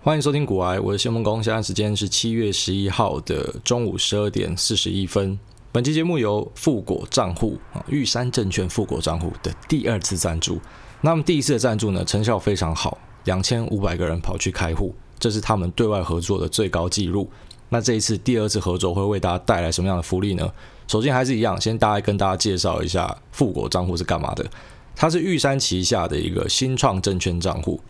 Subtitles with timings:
[0.00, 5.36] 欢迎收听股癌，我是谢孟恭，现在时间是七月十一号的中午十二点四十一分。
[5.72, 10.60] 本期节目由富国账户啊，玉山证券富国账户的第二次赞助。
[11.00, 17.28] 那么第一次的赞助呢，成效非常好，两千五百个人跑去开户，这是他们对外合作的最高纪录。
[17.68, 20.48] 那这一次第二次合作会为大家带来什么样的福利呢？
[20.86, 24.46] 首先还是一样，先大概跟大家介绍一下富国账户是干嘛的。
[24.94, 27.80] 它是玉山旗下的一个新创证券账户。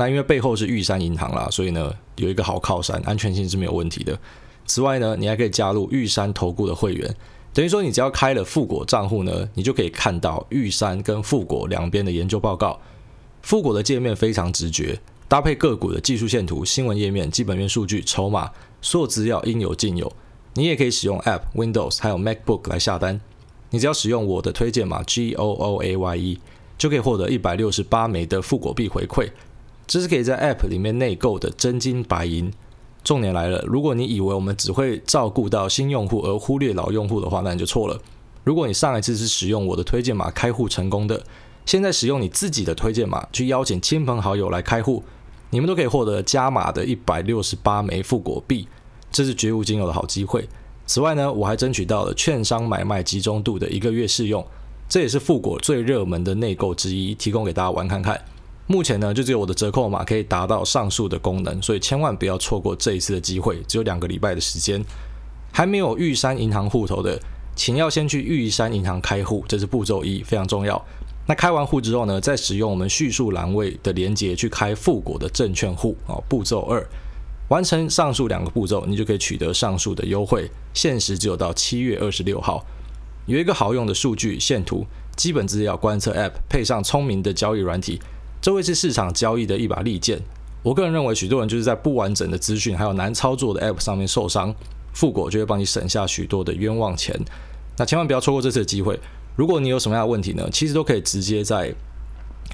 [0.00, 4.16] 那因为背后是玉山银行啦，所以呢有一个好靠山，安全性是没有问题的。
[4.64, 7.12] 此外呢，你还可以加入玉山投顾的会员，
[7.52, 12.78] 等于说你只要开了富国账户呢，你就可以看到玉山跟富国两边的研究报告。
[13.42, 20.12] 富国的界面非常直觉，搭配个股的技术线图、新闻页面、基本面数据、筹码，所有资料应有尽有。
[20.54, 23.20] 你也可以使用 App、Windows 还有 MacBook 来下单。
[23.70, 26.38] 你只要使用我的推荐码 G O O A Y E，
[26.76, 29.28] 就可以获得一百六十八枚的富国币回馈。
[29.88, 32.52] 这是可以在 App 里面内购的真金白银。
[33.02, 37.98] 重点来了，如果你以为我们只会照顾到新用户而忽略老用户的话，那你就错了。
[38.44, 41.24] 如果你上一次是使用我的推荐码开户成功的，
[41.64, 45.02] 现在使用你自己的推荐码去邀请亲朋好友来开户，
[45.48, 48.68] 你们都可以获得加码的一百六十八枚富果币，
[49.10, 50.46] 这是绝无仅有的好机会。
[50.86, 54.46] 此外呢，我还争取到了券商买卖集中度的一个月试用，
[54.86, 58.20] 这也是富果最热门的内购之一，提供给大家玩看看。
[58.70, 63.62] 目前呢，就只有我的折扣码可以达到上述的功能，所以千万不要错过这一次的机会。
[63.66, 64.84] 只有两个礼拜的时间，
[65.50, 67.18] 还没有玉山银行户头的，
[67.56, 70.84] 请要先去玉山银行开户，这是步骤一，非常重要。
[71.26, 76.20] 那开完户之后呢，再使用我们叙述栏位的连接去开富国的证券户啊。
[76.28, 76.86] 步骤二，
[77.48, 82.62] 完成上述两个步骤，你就可以取得上述的优惠，限时只有到七月二十六号。
[83.24, 87.98] 有一个好用的数据线图、基本资料观测 App，配上聪明的交易软体。
[88.40, 90.20] 这会是市场交易的一把利剑。
[90.62, 94.54] 我个人认为，许多人就是在不完整的资讯还有难操作的 App 上面受伤，
[94.92, 97.18] 富果就会帮你省下许多的冤枉钱。
[97.76, 98.98] 那千万不要错过这次的机会。
[99.36, 100.48] 如果你有什么样的问题呢？
[100.52, 101.72] 其实都可以直接在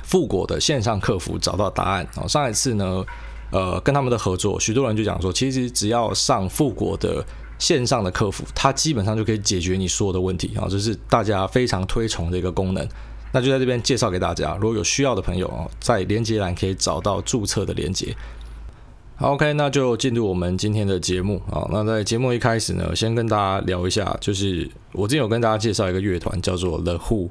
[0.02, 2.06] 富果的线上客服找到答案。
[2.16, 3.02] 哦，上一次呢，
[3.50, 7.24] 呃，跟他们的合作，许多人就讲说，其实只要上富果的
[7.58, 12.86] 线上的客服，它基本上就可以解决你所有的问题啊，这是大家非常推崇的一个功能。
[13.34, 18.14] 那就在这边介绍给大家，如果有需要的朋友哦，在连接栏可以找到注册的连接。
[19.16, 21.66] 好，OK，那就进入我们今天的节目啊。
[21.72, 27.28] 那在节目一开始呢，先跟大家聊一下，就是我之前有跟大家介绍一个乐团叫做 The Who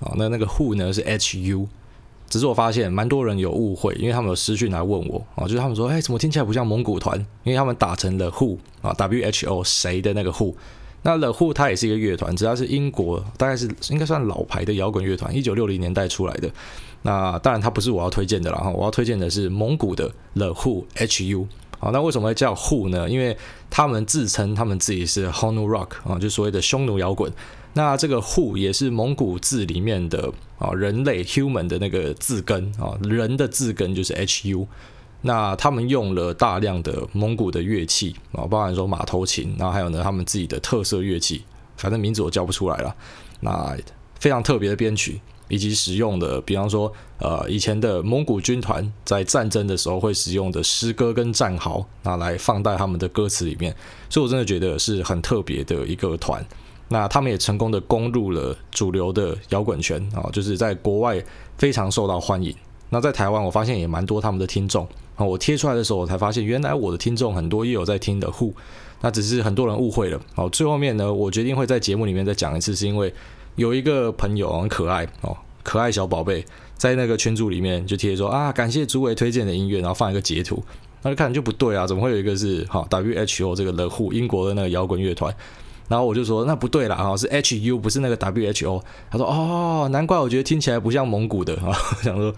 [0.00, 1.66] 啊，那那个 Who 呢是 H U，
[2.28, 7.18] 只是我发现蛮多人有误会，因为他们有私讯来问我啊，就是他们说，哎，怎么听起来不像蒙古团？
[7.44, 10.54] 因为他们打成了 Who 啊，W H O 谁的那个 Who。
[11.02, 16.50] 那 The Who 它也是一个乐团，只要是英国，大概是应该算老牌的摇滚乐团，一九六零年代出来的。
[17.02, 21.46] 那当然它不是我要推荐的啦，哈，我要推荐的是蒙古的 The Who H U。
[21.78, 23.08] 好，那为什么会叫 Who 呢？
[23.08, 23.36] 因为
[23.70, 27.32] 他们自称他们自己是 Honu Rock 啊，就所谓的匈奴摇滚。
[27.74, 34.66] 那这个 Who 也是蒙古字里面的啊，人类 Human 的那个字根啊，人的字根就是 H U。
[35.22, 41.42] 那他们用了大量的蒙古的乐器啊，包含说马头琴，然后还有呢他们自己的特色乐器，
[41.76, 42.94] 反正名字我叫不出来了。
[43.40, 43.76] 那
[44.20, 53.74] 非常特别的编曲，以及使用的，比方说呃以前的蒙古军团在战争的时候会使用的诗歌跟战壕，拿来放在他们的歌词里面，
[54.08, 56.44] 所以我真的觉得是很特别的一个团。
[56.88, 61.22] 那他们也成功的攻入了主流的摇滚圈啊，就是在国外
[61.58, 62.54] 非常受到欢迎。
[62.90, 65.26] 那在台湾，我发现也蛮多他们的听众啊。
[65.26, 68.54] 我贴出来的时候，我才发现原来我的听众很多也有在听的护
[69.02, 70.18] 那只是很多人误会了。
[70.34, 73.12] 好，最后面呢，我决定会在节目里面再讲一次，是因为
[73.56, 76.44] 有一个朋友很可爱哦，可爱小宝贝
[76.76, 80.62] 在那个群组里面就贴说啊，感谢主委推荐的音乐，然后放一个截图，
[81.02, 85.34] 那就看就不对啊，怎么会有一个是哈 WHO 这个 The Who 英国的那个摇滚乐团？
[85.88, 88.84] 然后我就说那不对了啊，是 H U 不是那个 W H O。
[89.10, 91.72] 他说哦，难怪我觉得听起来不像蒙古的啊。
[92.02, 92.32] 想说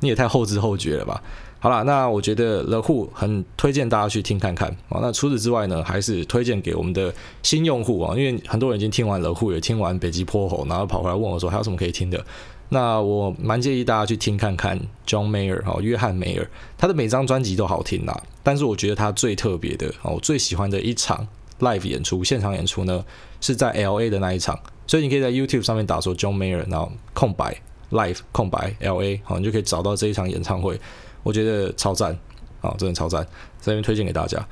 [0.00, 1.22] 你也太后知后觉了吧。
[1.58, 5.00] 好了，那我觉得 The Who 很推荐大家去听看看啊。
[5.00, 12.22] 那除此之外呢，还是推荐给我们的新用户啊，因为很多人已经听完 The Who，也听完北极泼猴，然后跑回来问我说还有什么可以听的。
[12.68, 18.22] 那我蛮建议大家去听看看 John Mayer 哈，约翰梅尔，他的每张专辑都好听啦。
[18.42, 21.26] 但是我觉得他最特别的啊，我最喜欢的一场。
[21.60, 23.04] Live 演出，现场演出呢
[23.40, 27.60] 是在 LA 的那一场，所以你可以在 YouTube 上面打说 John Mayer，然后空白
[27.90, 30.78] Live 空白 LA，好，你就可以找到这一场演唱会，
[31.22, 32.18] 我觉得超赞，
[32.60, 33.24] 啊，真的超赞，
[33.58, 34.46] 在这边推荐给大家。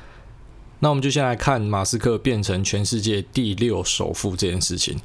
[0.81, 4.99] 那我们就先来看马斯克变成全世界第六首富这件事情。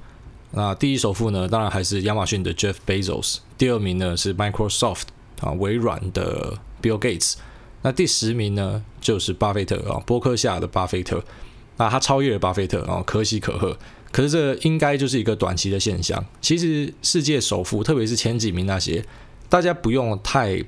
[0.52, 5.04] 那第一首富呢，当然还是亚马逊的 Jeff Bezos，第二名呢是 Microsoft
[5.42, 7.36] 啊，微软的 Bill Gates。
[7.82, 11.24] 那第十名呢，就是巴菲特啊，波克夏的巴菲特。
[11.80, 13.76] 那他超越了巴菲特哦，可喜可贺。
[14.12, 16.24] 可是这应该就是一个短期的现象。
[16.42, 19.04] 其实世界首富，特别是前几名那些，
[19.48, 20.62] 大家不用太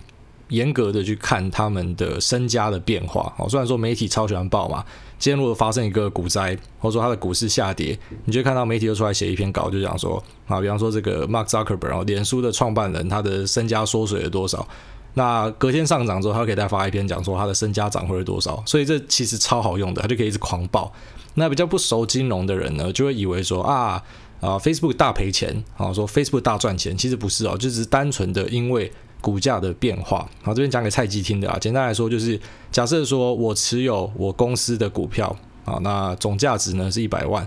[0.50, 3.34] 严格的去看他们的身家的变化。
[3.38, 4.86] 哦，虽然说媒体超喜欢报嘛，
[5.18, 14.66] 今天如果发生一个股灾，或者说他的股市下跌，你就看到媒体又出来写一篇稿，就讲说啊，比方说这个 Mark Zuckerberg，脸书的创办人，他的身家缩水了多少？
[15.14, 18.64] 那隔天上涨之后，他可以再发一篇讲说他的身家涨回了多少。
[18.66, 20.92] 所以这其实超好用的，他就可以一直狂报。
[21.34, 24.02] 那比较不熟金融的人呢，就会以为说啊
[24.40, 30.30] 啊，Facebook 大赔钱，啊说 Facebook 大赚钱，其实不是哦，就是单纯的因为股价的变化。
[30.44, 32.40] 好，这边讲给菜鸡听的啊，简单来说就是，
[32.72, 35.36] 假设说我持有我公司的股票
[35.66, 37.46] 啊，那总价值呢是一百万，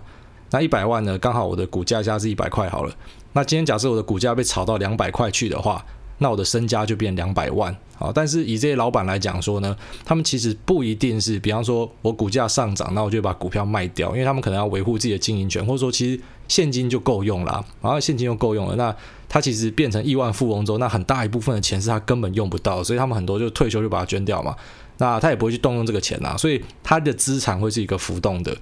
[0.51, 2.95] 那一百万呢刚好我的股价价是一百块好了，
[3.33, 5.83] 那今天假设我的股价被炒到两百块去的话。
[6.19, 18.95] 那我的身家就变两百万，好，但是以这些老板来讲说呢，他们其实不一定是，比方说我股价上涨，那我就把股票卖掉，因为他们可能要维护自己的经营权，或者说其实现金就够用了，然后现金就够用了，那
[19.29, 24.55] 他其实变成亿万富翁之后，那很大一部分的钱是他根本用不到，所以他们很多就退休就把它捐掉嘛，
[24.99, 28.57] 那他也不会去动用这个钱啦，所以他的资产会是一个浮动的。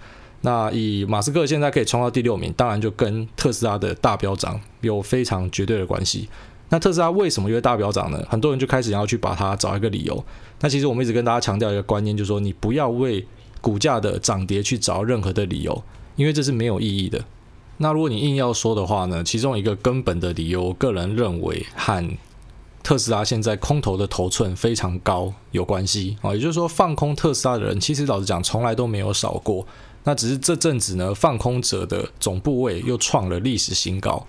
[0.44, 6.28] 那以马斯克现在可以冲到第六名，当然就跟特斯拉的大飙涨有非常绝对的关系。
[6.72, 8.26] 那特斯拉为什么会大飙涨呢？
[8.30, 10.24] 很多人就开始要去把它找一个理由。
[10.60, 13.22] 那其实我们一直跟大家强调一个观念，就是说你不要为
[13.60, 15.84] 股价的涨跌去找任何的理由，
[16.16, 17.22] 因为这是没有意义的。
[17.76, 22.18] 那如果你硬要说的话呢，其中一个根本的理由，我个人认为和
[22.82, 26.32] 特斯拉现在空头的头寸非常高有关系啊。
[26.32, 29.66] 也就是说，放空特斯拉的人，其实老实讲，从来都没有少过。
[30.04, 34.26] 那只是这阵子呢，放空者的总部位又创了历史新高。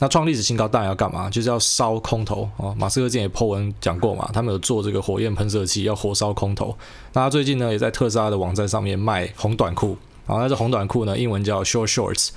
[0.00, 1.30] 那创历史新高当然要干嘛？
[1.30, 2.74] 就是要烧空头哦。
[2.76, 6.76] 马斯克之前也 po 文讲过嘛，他们有做这个火焰喷射器，要火烧空头。
[7.12, 9.96] 那他最近呢，也在特斯拉的网站上面卖红短裤。
[10.26, 12.30] 好，那这红短裤呢，英文叫 short shorts。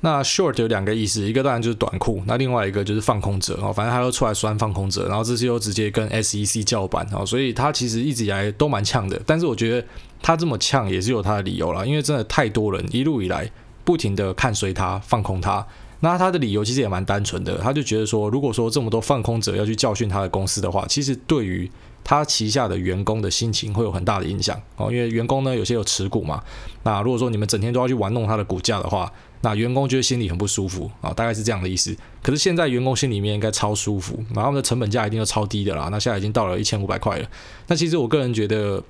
[0.00, 3.72] 那 short 有两个意思，一个当然就是短裤，那另外一个就是放空者哦。
[3.72, 7.24] 反正他又出来酸放空者，然后这次又直接跟 SEC 叫板哦。
[7.26, 9.20] 所以他其实一直以来都蛮呛的。
[9.26, 9.86] 但是我觉得
[10.22, 13.50] 他这么呛也是有他的理由啦，因为真的太多人一路以来
[13.84, 15.66] 不停的看衰他，放空他。
[16.00, 21.70] 那他的理由其实也蛮单纯的，他就觉得说，如果说这么多放空者要去教训他的公司的话，其实对于
[22.04, 26.42] 他旗下的员工的心情会有很大的影响哦，因为员工呢有些有持股嘛，
[26.84, 29.12] 那如果说你们整天都要去玩弄他的股价的话，
[29.42, 31.96] 那员工觉得心里很不舒服啊，大概是这样的意思。
[32.22, 37.28] 可是现在员工心里面应该超舒服，然后他们的成本价一定都超低的啦，那现在已经到了一千五百块了。
[37.66, 38.82] 那其实我个人觉得，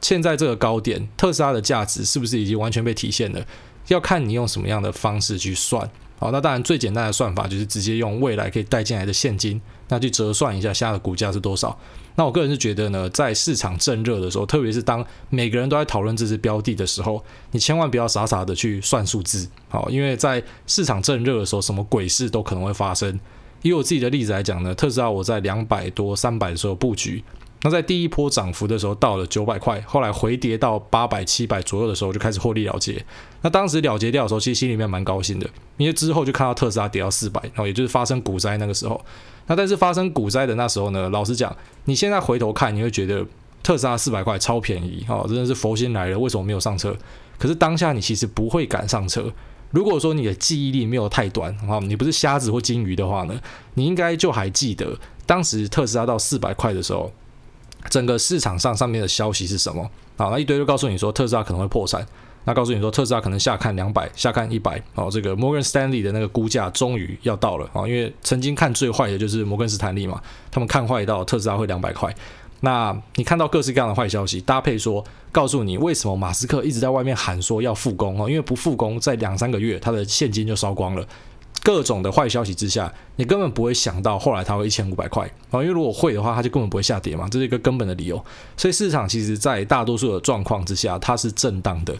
[0.00, 3.46] 现在这个高点，特斯拉的价值是不是已经完全被体现了？
[3.88, 5.88] 要看你用什么样的方式去算。
[6.18, 11.78] 好，那当然最简单的算法就是直接用未来可以带进来的现金，那去折算一下现在的股价是多少。
[12.14, 19.46] 那我个人是觉得呢，在市场正热的时候，特别是当每个人都在讨论这支标的的时候，你千万不要傻傻的去算数字。
[19.68, 23.20] 好，因为在市场正热的时候，什么鬼事都可能会发生。
[23.60, 27.22] 以我自己的例子来讲呢，特斯拉我在两百多、三百的时候布局。
[27.66, 33.04] 那在第一波涨幅的时候，到了九百块，后来回跌到八百、七百左右的时候，就开始获利了结。
[33.42, 39.04] 那当时了结掉的时候，其实心里面蛮高兴的，因为之后就看到特斯拉跌到四百，然后也就是发生股灾那个时候。
[39.48, 41.52] 那但是发生股灾的那时候呢，老实讲，
[41.86, 43.26] 你现在回头看，你会觉得
[43.64, 46.96] 特斯拉四百块超便宜，哦，真的是佛心来了，为什么没有上车？
[47.36, 49.32] 可是当下你其实不会敢上车。
[49.72, 53.40] 如果说你的记忆力没有太短，哈，你不是瞎子或金鱼的话呢，
[53.74, 54.96] 你应该就还记得
[55.26, 57.12] 当时特斯拉到四百块的时候。
[57.90, 59.88] 整个市场上上面的消息是什么？
[60.16, 62.04] 好，那一堆就告诉你说特斯拉可能会破产，
[62.44, 64.82] 那告诉你说特斯拉可能下看两百，下看一百。
[64.94, 72.14] 哦，这个摩根斯坦利的那个估价终于要到了啊，因为曾经看最坏的就是摩根斯坦利嘛，他们看坏到特斯拉会两百块。
[72.60, 81.06] 那你看到各式各样的坏消息，搭配说告诉你为什么马斯克一直在外面喊说要复工哦，因为不复工，在两三个月他的现金就烧光了。
[81.66, 85.58] 各种的坏消息之下，你根本不会想到后来它会一千五百块啊！
[85.60, 88.24] 因为如果会的话，它就根本不会下跌嘛，这是一个根本的理由。
[88.56, 91.92] 所以市场其实在大多数的状况之下，它是震荡的。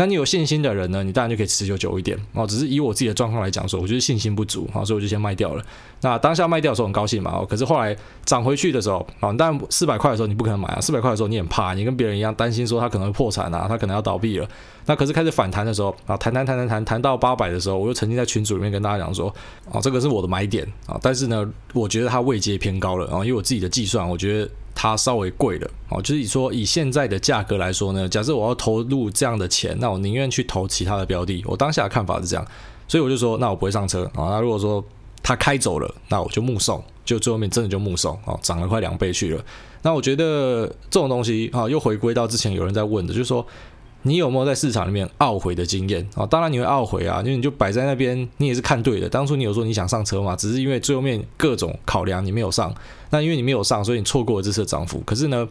[0.00, 1.04] 那你有信心的人呢？
[1.04, 2.46] 你当然就可以持久久一点哦。
[2.46, 5.62] 只是以我自己的状况来讲说，我觉得信心不足啊，所以我就先卖掉了。
[6.00, 14.48] 那当下卖掉的时候很高兴嘛，哦，可是后来涨回去的时候啊，当然四百块的时候你不可能买啊，四百块的时候你很怕，你跟别人一样担心说它可能会破产啊，它可能要倒闭了。
[14.86, 19.28] 那可是开始反弹的时候啊，弹弹弹弹弹弹到八百的时候，我又曾经在群组里面跟大家讲说，
[19.70, 24.50] 啊，这个是我的买点啊，但是呢，我觉得它位阶偏高了啊，因为我自己的计算，我觉得。
[24.82, 31.44] 它稍微贵了哦，就是以说以现在的价格来说呢，假设我要投入这样的钱，那我宁愿去投其他的标的。
[31.46, 32.46] 我当下的看法是这样，
[32.88, 34.30] 所以我就说，那我不会上车啊。
[34.30, 34.82] 那如果说
[35.22, 39.44] 他开走了，那我就目送，就最后面真的就目送哦，涨了快两倍去了。
[39.82, 43.46] 那我觉得这种东西啊，又回归到之前有人在问的，就是说
[44.04, 46.24] 你有没有在市场里面懊悔的经验啊？
[46.24, 49.10] 当然你会懊悔啊，因为你就摆在那边，你也是看对的。
[49.10, 52.74] 当初你有说你想上车嘛，只是因为最后面各种考量你没有上。
[53.10, 55.00] 那因为你没有上，所以你错过了这次涨幅。
[55.04, 55.46] 可是呢，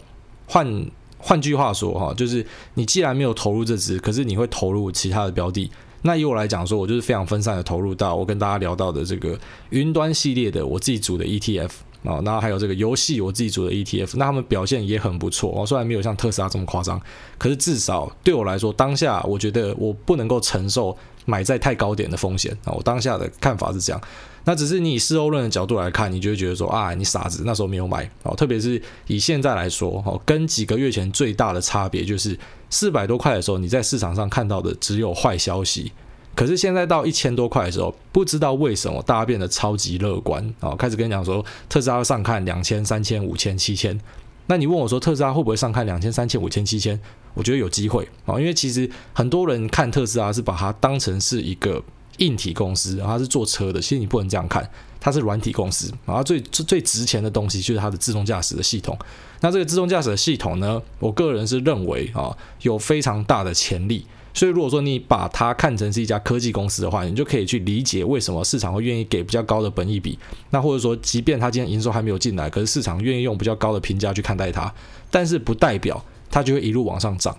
[0.48, 0.86] 换
[1.18, 5.70] 换句话说哈，就是你既然没有投入这只，可是你会投入其他的标的。
[6.01, 9.38] 那以我来讲说，我就是非常分散的投入到我跟大家聊到的这个
[9.72, 11.70] 云端系列的我自己组的 ETF
[12.06, 17.01] 啊，然后还有这个游戏我自己组的 ETF，那他们表现也很不错哦，虽然没有像特斯拉这么夸张，
[17.38, 20.98] 可是至少对我来说，当下我觉得我不能够承受
[21.30, 24.02] 买在太高点的风险啊，我当下的看法是这样。
[24.46, 28.36] 那只是你以事后论的角度来看，你就会觉得说啊，你傻子，那时候没有买哦。
[28.36, 32.38] 特别是以现在来说，哦，跟几个月前最大的差别就是
[32.70, 35.92] 四百多块的时候，你在市场上看到的只有坏消息。
[36.36, 44.00] 可是现在到一千多块的时候，不知道为什么大家变得超级乐观啊，开始跟你讲说特斯拉上看两千、三千、五千、七千。
[44.48, 47.00] 那你问我说特斯拉会不会上看两千、三千、五千、七千？
[47.34, 51.84] 我觉得有机会啊，因为其实很多人看特斯拉是把它当成是一个。
[52.20, 54.70] 硬体公司，然后它是做车的，其实你不能这样看，
[55.00, 59.00] 它是软体公司，然后最最最值钱的东西就是它的自动驾驶的系统。
[59.40, 64.06] 那这个自动驾驶的系统呢，我个人是认为啊，有非常大的潜力。
[64.34, 70.20] 所以如果说你把它看成是一家科技公司的话，你就可以去理解为什么市场会愿意给比较高的本益比。
[70.50, 74.70] 那或者说，即便它今天营收还没有进来，可是市场愿意用比较高的评价去看待它，
[75.10, 77.36] 但是不代表它就会一路往上涨。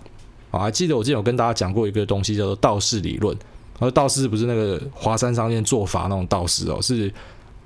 [0.51, 3.35] 啊，还记得我之前有跟大家讲过一个东西叫做道氏理论。
[3.79, 7.11] 而道氏不是那个华山上面做法那种道士哦，是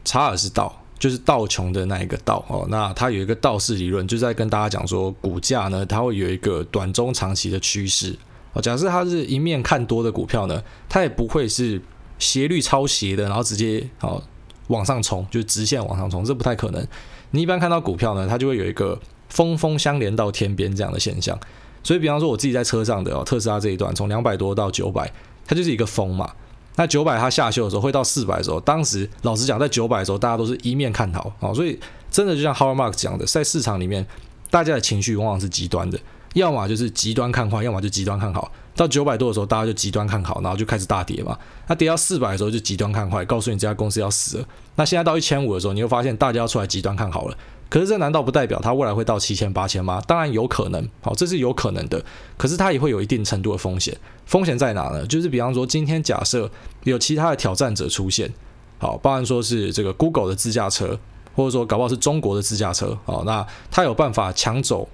[0.05, 2.65] 查尔斯道，就是道琼的那一个道哦。
[2.69, 8.17] 那他有一个道氏理论，就在跟大家讲说，股价呢，它会有一个短中长期的趋势
[8.53, 8.61] 哦。
[8.61, 11.81] 假设它是一面看多的股票呢，它也不会是
[12.17, 14.23] 斜率超斜的，然后直接哦
[14.67, 16.87] 往上冲，就是直线往上冲，这不太可能。
[17.31, 18.97] 你一般看到股票呢，它就会有一个
[19.29, 21.37] 峰峰相连到天边这样的现象。
[21.83, 25.11] 所以，比方说我自己在车上的哦，特斯拉这一段从两百多到九百。
[25.47, 26.27] 它就是一个峰嘛，
[26.75, 31.79] 那九百它下修的时候会到四百的时候，当时老实讲，在九百的时候，大家都是一面看好啊，所以
[32.09, 34.03] 真的就像 h o w a r Mark 讲的，在市场里面，
[34.49, 35.99] 大家的情绪往往是极端的，
[36.33, 38.51] 要么就是极端看坏，要么就极端看好。
[38.75, 41.37] 到九百多的时候，大家就极端看好，然后就开始大跌嘛。
[41.67, 44.47] 那跌到四百的时候就极端看坏，告诉你这家公司要死了。
[44.77, 47.37] 那现在到一千五的时候，你会发现大家要出来极端看好了。
[47.67, 50.01] 可是这难道不代表它未来会到七千八千吗？
[50.07, 52.01] 当然有可能，好，这是有可能的。
[52.37, 53.97] 可是它也会有一定程度的风险。
[54.25, 55.05] 风险在哪呢？
[55.07, 56.49] 就是比方说，今天假设
[56.83, 58.31] 有其他的挑战者出现，
[58.77, 60.97] 好，包含说是这个 Google 的自驾车，
[61.35, 64.87] 或者说搞不好是中国的自驾车，好，那它有办法抢走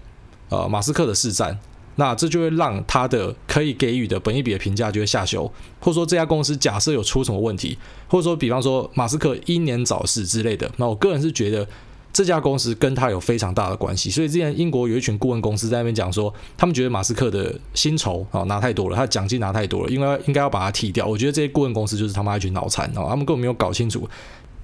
[0.49, 1.59] 呃马斯克的市占，
[1.97, 11.67] 那这就会让它的可以给予的本一比的评价就会下修，或者说这家公司假设有出什么问题，或者说比方说马斯克英年早逝之类的，那我个人是觉得。
[12.13, 21.05] 这家公司跟他有非常大的关系，所以之前英国有一群顾问公司在那边讲说，他们觉得马斯克的薪酬啊拿太多了，他的奖金拿太多了，应该应该要把他踢掉。
[21.05, 24.07] 我觉得这些顾问公司就是他妈一群脑残哦，他们根本没有搞清楚。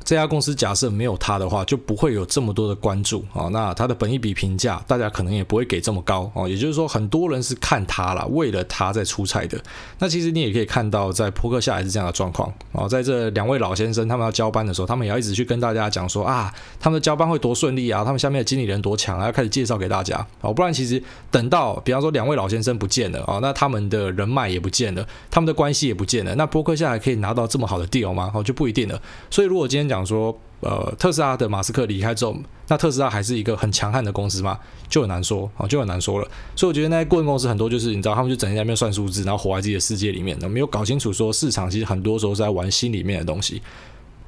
[0.08, 3.50] 这家公司假设没有它的话，就不会有这么多的关注啊。
[3.52, 6.48] 那它的本益比评价，大家可能也不会给这么高哦。
[6.48, 9.62] 也就是说，很多人是看它了，为了它在出差的。
[10.00, 12.88] 那其实你也可以看到，在波克夏也是这样的状况啊。
[12.88, 20.50] 在这两位老先生他们要交班的时候，他们也要一直去跟大家讲说啊，他们的交班会多顺利啊，他们下面的经理人多强啊，要开始介绍给大家啊。
[20.54, 28.32] 不然其实等到比方说两位老先生不见了啊，那他们的人脉也不见了，他们的关系也不见了，那波克夏还可以拿到这么好的 deal 吗？
[28.34, 29.02] 哦，就不一定了。
[29.30, 29.97] 所以如果今天讲。
[29.98, 32.36] 讲说，呃，特斯拉的马斯克离开之后，
[32.68, 34.58] 那特斯拉还是一个很强悍的公司吗？
[34.88, 36.28] 就很难说啊，就很难说了。
[36.56, 43.62] 所以我觉得那些顾问公司很多就是，你知道，他们就整天在那边算数字，然后活在自己的世界里面，没有搞清楚说市场其实很多时候是在玩心里面的东西。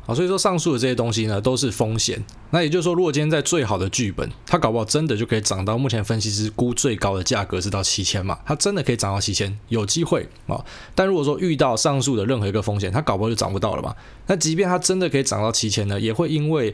[0.09, 2.19] 好，所以说上述的这些东西呢，都是风险。
[2.49, 8.39] 那也就是说，如果今天在最好的剧本，它搞不好真的就可以涨到目前分析师估最高的价格是到七千嘛？
[8.43, 10.65] 它真的可以涨到七千，有机会啊。
[10.95, 13.95] 但如果说遇到上述的任何一个风险，它搞不好就涨不到了嘛。
[14.25, 16.73] 那即便它真的可以涨到七千呢，也会因为。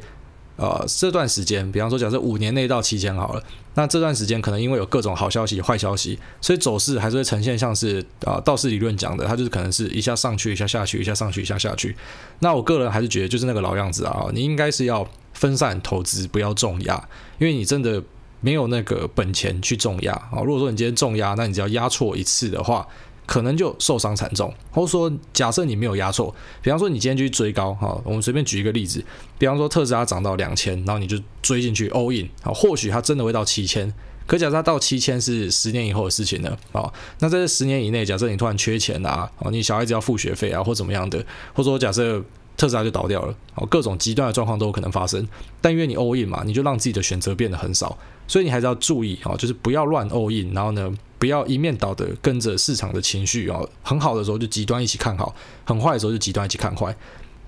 [0.58, 3.44] 呃，这段时间，比方说，假设五年内到七千好了，
[3.76, 11.96] 那这段时间可能因为有各种好消息、坏消息，所以走势还是会呈现像是啊、道氏理论讲的，它就是可能是一下上去，一下下去，一下上去，一下下去。
[12.40, 18.02] 那我个人还是觉得就是那个老样子啊，你应该是要分散投资，不要重压，因为你真的
[18.42, 20.42] 没有那个本钱去重压啊。
[20.44, 22.88] 如果说你今天重压，那你只要压错一次的话。
[23.26, 29.04] 可能就受伤惨重，或者说，假设你没有压错，比方说你今天去追高，哈，我们随便举一个例子，
[29.38, 33.92] 比方说特斯拉涨到两千，然后你就追进去 all in，啊，或许它真的会到七千，
[34.28, 41.18] 可假设它到七千是十年以后的事情了，啊，那在这十年以内，假设你突然缺钱啊，啊，你小孩子要付学费啊，或怎么样的，
[41.54, 42.24] 或者说假设
[42.58, 45.28] 特斯拉就倒掉了，哦，各种极端的状况都有可能发生。
[45.60, 50.90] 但因为你 all in 嘛，你就让自己的选择变得很少，所以你还是要注意哦，就是不要乱 all in，然后呢，
[51.26, 56.96] 不要一面倒的跟着市场的情绪哦，很好的时候就极端一起看好，很坏的时候就极端一起看坏。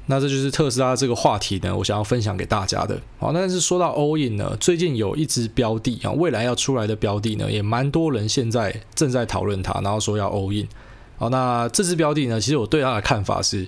[0.07, 2.99] 那这就是特斯拉这个话题呢，我想要分享给大家的。
[3.19, 10.67] 好，但是说到 all in 呢，最近有一支标的啊，未来要出来的标的呢，也蛮多人现在正在讨论它，然后说要 all in。
[11.19, 13.67] 好，那这支标的呢，其实我对它的看法是。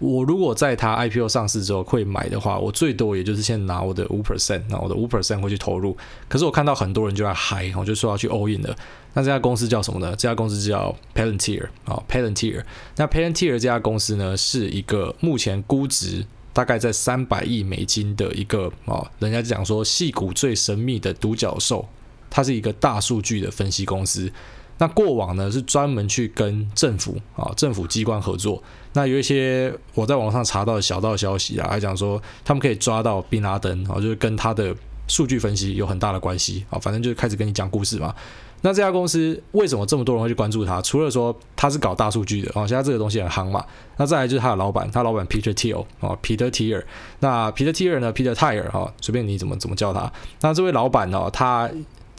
[0.00, 5.96] 我如果在它 IPO 上市之后会买的话，我最多也就是先拿我的五 percent，那我的五 percent 会去投入。
[6.28, 8.76] 可是我看到很多人就在嗨，我就说要去 all in 了。
[9.18, 10.10] 那这家公司叫什么呢？
[10.12, 12.62] 这家公司叫 Palantir 啊，Palantir。
[12.94, 21.88] 那 Palantir 这家公司呢，是一个目前估值大概在三百亿美金的一个啊，人家讲说矽谷最神秘的独角兽，
[22.30, 24.30] 它是一个大数据的分析公司。
[24.78, 28.62] 那过往呢，是专门去跟政府啊，政府机关合作。
[28.92, 34.72] 那有一些我在网上查到的小道消息啊，还讲说他们可以抓到宾拉登啊，就是跟他的
[35.08, 36.78] 数据分析有很大的关系啊。
[36.78, 38.14] 反正就是开始跟你讲故事嘛。
[38.62, 40.80] 那这家公司为什么这么多人会去关注它？
[40.82, 43.64] 除了说他是搞大数据的啊，现在这个东西很夯嘛。
[43.96, 46.82] 那再来就是他的老板，他老板 Peter Thiel 啊，Peter Thiel。
[47.20, 50.12] 那 Peter Thiel 呢，Peter Thiel 哈，随便你怎么怎么叫他。
[50.40, 51.70] 那这位老板呢，他。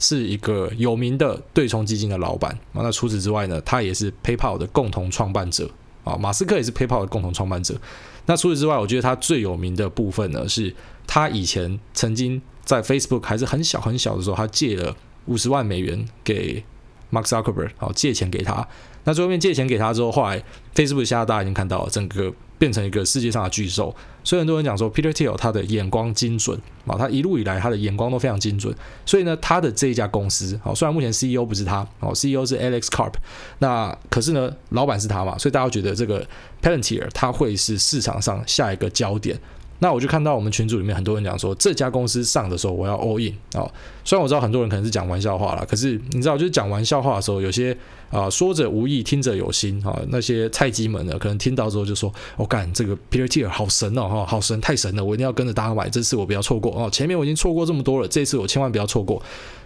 [0.02, 2.58] 是一个有名的对冲基金的老板。
[2.72, 5.70] 那除此之外呢，他也是 PayPal 的共同创办者
[6.04, 6.16] 啊。
[6.16, 7.78] 马斯克也是 PayPal 的共同创办者。
[8.24, 10.74] 那除此之外，我觉得他最有名的部分呢，是
[11.06, 14.96] 他以前曾经在 Facebook 还是很小很小的时候，他借了
[15.30, 16.62] 五十万美元给
[17.10, 18.68] Mark Zuckerberg，好，借钱给他。
[19.04, 20.42] 那最后面借钱给他之后，后来
[20.74, 22.30] Facebook 现在大家已经看到整个。
[22.60, 33.14] 变成一个世界上的巨兽，所以很多人讲说 Peter Thiel 他的眼光精准啊，他一路以来他的眼光都非常精准，所以呢，他的这一家公司，好，虽然目前 CEO 不是他，哦，CEO 是 Alex Karp，
[33.60, 36.22] 那可是呢，老板是他嘛，所以大家觉得这个
[36.60, 39.40] Palantir 他会是市场上下一个焦点。
[39.80, 43.66] 那我就看到我们群组里面很多人讲说，这家公司上的时候我要 all in 啊。
[44.04, 47.76] 虽然我知道很多人可能是讲玩笑话啦，可是你知道，就是讲玩笑话的时候，有些
[48.10, 50.00] 啊说者无意，听者有心啊。
[50.08, 56.88] 那些菜鸡们呢，可能听到之后就说：“我、哦、干这个 Peter Thiel 好神哦，哈，好神，太神了，我一定要跟着大家买，这次我不要错过哦。
[56.90, 59.22] 前面我已经错过这么多了，这次我千万不要错过。”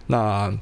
[0.06, 0.56] 那。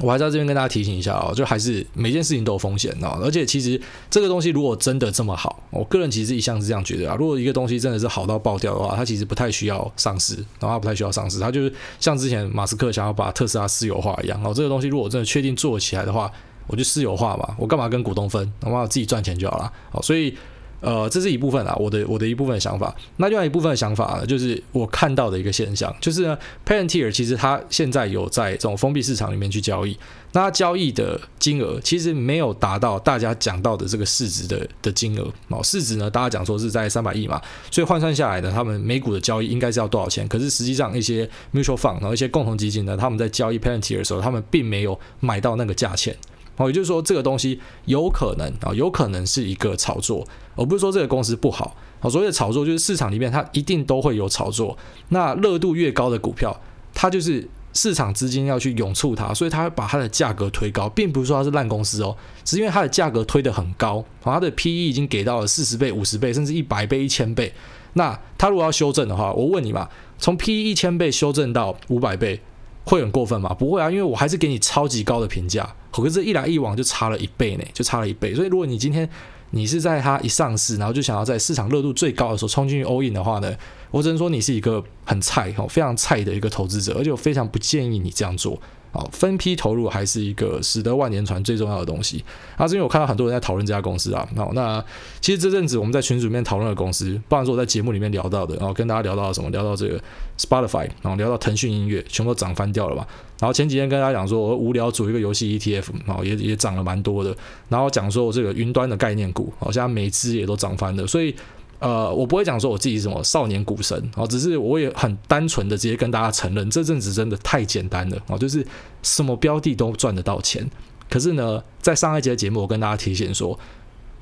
[0.00, 7.16] 我还在这边跟大家提醒一下哦，就还是每件事情都有风险哦，而且其实这个东西如果真的这么好，我个人其实一向是这样觉得啊。
[7.18, 14.54] 如果一个东西真的是好到爆掉的话，它其实不太需要上市，然后它不太需要上市，它就是像之前马斯克想要把特斯拉私有化一样哦。
[14.54, 16.30] 这个东西如果真的确定做起来的话，
[16.68, 18.52] 我就私有化嘛，我干嘛跟股东分？
[18.60, 19.72] 我自己赚钱就好了。
[19.90, 20.34] 好，所以。
[20.80, 22.94] 呃，这是一部分啊，我的我的一部分想法。
[23.16, 29.98] 那另外一部分想法呢，就是我看到的一个现象，就是呢，Parentir 其实它现在有在这种封闭市场里面去交易，
[30.32, 35.60] 那它交易的金额其实没有达到大家讲到的这个市值的的金额哦。
[35.64, 40.28] 市值呢，大家讲说是在三百亿嘛，所以换算下来呢，他们每股的交易应该是要多少钱？
[40.28, 46.16] 可是实际上一些 mutual fund 然后一些共同基金呢，他们在交易 Parentir 的时候，他们并没有买到那个价钱。
[46.58, 51.74] 哦，也就是说，这个东西有可能啊，有可能是一个炒作，而不是说这个公司不好。
[52.00, 54.76] 好，所谓的炒作就是市场里面它一定都会有炒作。
[55.08, 56.60] 那热度越高的股票，
[56.92, 67.52] 它就是市场资金要去涌促它，所以它会把它的价格推高，并不是说它是烂公司哦，只是因为它的价格推得很高，它的 PE 已经给到了四十倍、五十倍，甚至一百倍、一千倍。
[67.94, 72.40] 那它如果要修正的话，我问你嘛，从 PE 一千倍修正到五百倍。
[72.88, 73.52] 会很过分吗？
[73.52, 78.34] 不会啊，因为我还是给你超级高的评价，可是，一来一往就差了一倍呢，就差了一倍。
[78.34, 79.06] 所以，如果你今天
[79.50, 83.54] 你是在它一上市，然后就想要在市场热度最高的时候冲进去 all in 的话呢，
[83.90, 88.58] 我只能说你是一个很菜哦，非常菜的一个投资者，而且我非常不建议你这样做。
[88.90, 92.24] 好，分批投入还是一个使得万年船最重要的东西。
[92.56, 94.26] 啊，是因为我看到很多人在讨论这家公司啊。
[94.36, 94.82] 好，那
[95.20, 100.00] 其实这阵子我们在群组里面讨论的公司，不然说我在节目里面聊到的，然后跟大家聊到了什么，聊到这个
[100.38, 103.06] Spotify，然后聊到腾讯音乐，全部都涨翻掉了吧。
[103.38, 107.36] 然后前几天跟大家讲说，我无聊组一个游戏 ETF，然后也也涨了蛮多的。
[107.68, 111.34] 然后讲说我这个云端的概念股，好像每支也都涨翻了，所以。
[111.80, 118.66] 呃，我不会讲说我自己是什么少年股神哦，只是我也很单纯的直接跟大家承认，这阵子真的太简单了哦，就是
[119.02, 120.68] 什么标的都赚得到钱。
[121.08, 123.56] 可是呢，在上一节节目，我跟大家提醒说，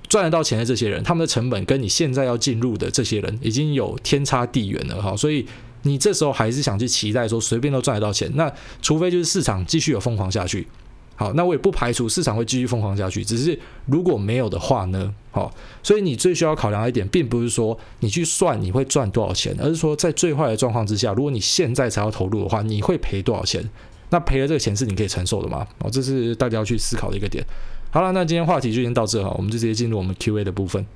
[0.08, 5.46] 赚得到钱的这些人，他们的成本跟你现在要进入的这些人已经有天差地远了哈，所以
[5.82, 10.68] 你这时候还是想去期待说随便都赚得到钱，那除非就是市场继续有疯狂下去。
[11.16, 15.14] 好，那我也不排除市场会继续疯狂下去，只是如果没有的话呢？
[15.36, 23.62] 好，所以你最需要考量的一点，并不是说你去算你会赚多少钱，而是说在最坏的状况之下，如果你现在才要投入的话，你会赔多少钱？
[24.08, 25.66] 那赔了这个钱是你可以承受的吗？
[25.80, 27.44] 哦，这是大家要去思考的一个点。
[27.90, 30.86] 好了，那今天话题就先到这哈，我们就直接进入我们 Q&A 的部分。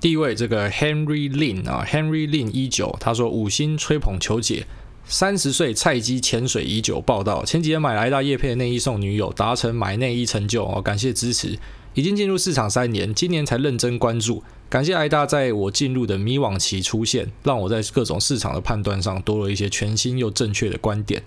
[0.00, 4.66] 第一位这个 Henry Lin 啊，Henry Lin 一九，他说五星吹捧求解，
[5.06, 11.58] 三十岁菜鸡潜水已久报道，前几天买了一大叶配内衣送女友，达成买内衣成就哦，感谢支持，
[11.94, 21.22] 已经进入市场三年，今年才认真关注，感谢挨大在我进入的迷惘期出现，让我在各种市场的判断上多了一些全新又正确的观点。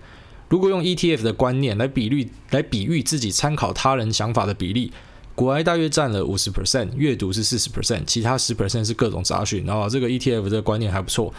[0.49, 4.91] 如果用 ETF 的观念来比率来比喻自己参考他人想法的比例。
[5.35, 9.63] 股癌大约占了五十 percent，阅读是四十 percent，其他十 percent 是各种杂讯。
[9.67, 11.31] 然后这个 ETF 这个观念还不错。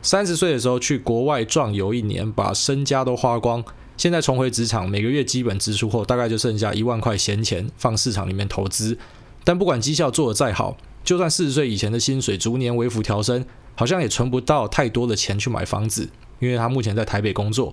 [0.00, 3.62] 三十岁的时候去国外壮游一年，把身家都花光。
[4.02, 8.98] 现在重回职场，每个月基本支出后，大概就剩下一万块闲钱放市场里面投资。
[9.44, 16.08] 但不管绩效做得再好，就算四十岁以前的薪水逐年微幅调升，好像也存不到太多的钱去买房子，
[16.40, 17.72] 因为他目前在台北工作。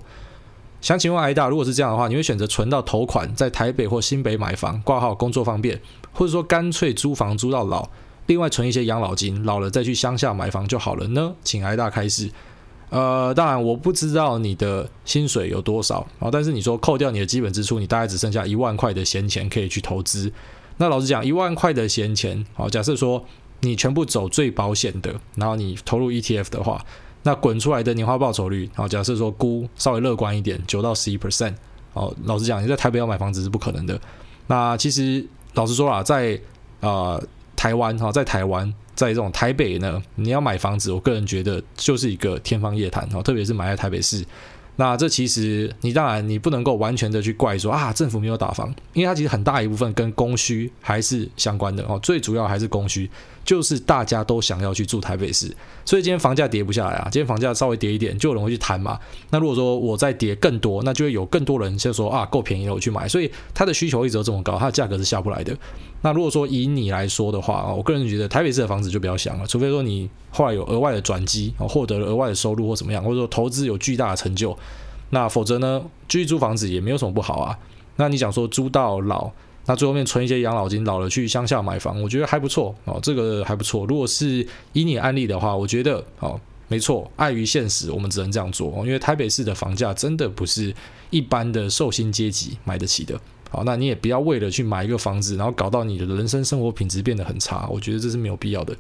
[0.82, 5.82] 想请问挨大，如果是这样的话，你会选择存到头款，在台北或新北买房，挂号工作方便，
[6.14, 7.90] 或者说干脆租房租到老，
[8.28, 11.34] 另外存一些养老金，老了再去乡下买房就好了呢？
[11.44, 12.30] 请挨大开示。
[12.90, 20.32] 呃，当然我不知道你的薪水有多少啊，但是你说扣掉你的基本支出，你大概只剩下一万块的闲钱可以去投资。
[20.78, 23.24] 那老实讲，一万块的闲钱，好，假设说
[23.62, 26.84] 你全部走最保险的，然后你投入 ETF 的话。
[27.22, 31.54] 那滚出来的年化报酬率，好，假设说估稍微乐观一点，九到十一 percent，
[31.92, 34.00] 哦，老实讲，你在台北要买房子是不可能的。
[34.48, 36.40] 那其实老实说啦，在
[36.80, 37.22] 呃
[37.58, 44.26] 台湾哈，在台湾，在这种台北呢，你要买房子，我个人觉得就是一个天方夜谭哦，特别是买在台北市。
[44.76, 53.10] 那这其实你当然你不能够完全的去怪说啊政府没有打房，因为它其实很大一部分跟供需还是相关的哦，最主要还是供需，
[53.50, 55.52] 就是大家都想要去住台北市，
[55.84, 59.00] 所以今天房价跌不下来啊，今天房价稍微跌一点就有人会去谈嘛。
[59.32, 65.58] 那如果说我再跌更多，那就会有更多人就说啊够便宜了我去买，所以它的需求一直都这么高，它的价格是下不来的。
[66.04, 74.56] 那如果说以你来说的话啊，我个人觉得台北市的房子就不要想了，除非说你后来有额外的转机，获得了额外的收入或怎么样，或者说投资有巨大的成就。
[75.10, 77.58] 那否则呢，继续租房子也没有什么不好啊。
[77.96, 79.32] 那你想说租到老，
[79.70, 83.86] 那最后面存一些养老金，老了去乡下买房，我觉得还不错哦，这个还不错。
[83.86, 90.74] 如果是以你案例的话，我觉得哦，没错，碍于现实，我们只能这样做，因为台北市的房价真的不是
[91.12, 93.22] 一般的寿星阶级买得起的。
[93.52, 98.76] 好，那你也不要为了去买一个房子，然后搞到你的人生生活品质变得很差，我觉得这是没有必要的。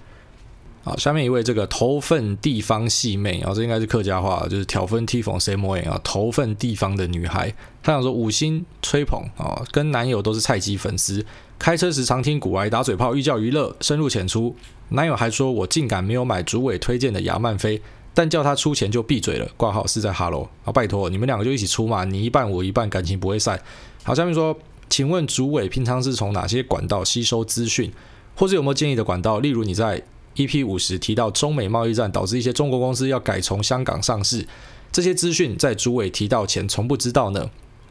[0.81, 11.25] 好，下面一位这个头份地方细妹啊，这应该是客家话，就是挑分踢缝谁摸眼啊，头份地方的女孩，她想说五星吹捧啊，跟男友都是菜鸡粉丝，
[11.59, 14.55] 开车时常听股癌打嘴炮，寓教于乐，深入浅出。
[14.89, 17.81] 男友还说我竟敢没有买主委推荐的亚曼菲，
[18.13, 19.51] 但叫他出钱就闭嘴了。
[19.57, 23.61] 挂号是在哈喽啊，拜托你们两个就一起出嘛，你一半我一半，感情不会散。
[24.03, 24.57] 好，下面说，
[24.89, 27.91] 请问主委平常是从哪些管道吸收资讯，
[28.33, 29.39] 或是有没有建议的管道？
[29.39, 30.01] 例如你在。
[30.39, 34.47] EP 五十提到中美贸易战导致一些中国公司要改从香港上市，
[34.89, 37.49] 这些资讯在主委提到前从不知道呢。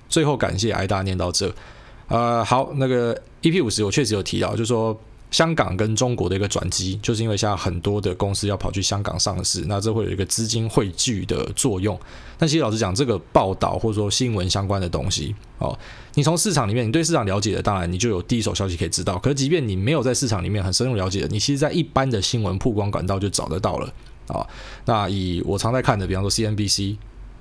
[0.08, 1.54] 最后感谢挨大念到这，
[2.08, 4.98] 呃，好，那个 EP 五十我确实有提到，就说。
[5.30, 11.98] 香港跟中国的一个转机，就是因为现在很多的公司要跑去香港上市，那这会有一个资金汇聚的作用。
[12.38, 15.78] 但其实老实讲，这个报道或者说新闻相关的东西，哦，
[16.14, 19.18] 你从市场里面，你对市场了解的，当然你就有第一手消息可以知道。
[19.18, 23.92] 可是即便你没有在市场里面很深入了解的，你其实在一般的新闻曝光管道就找得到了
[24.28, 24.46] 啊。
[24.86, 26.96] 那以我常在看的，比方说 CNBC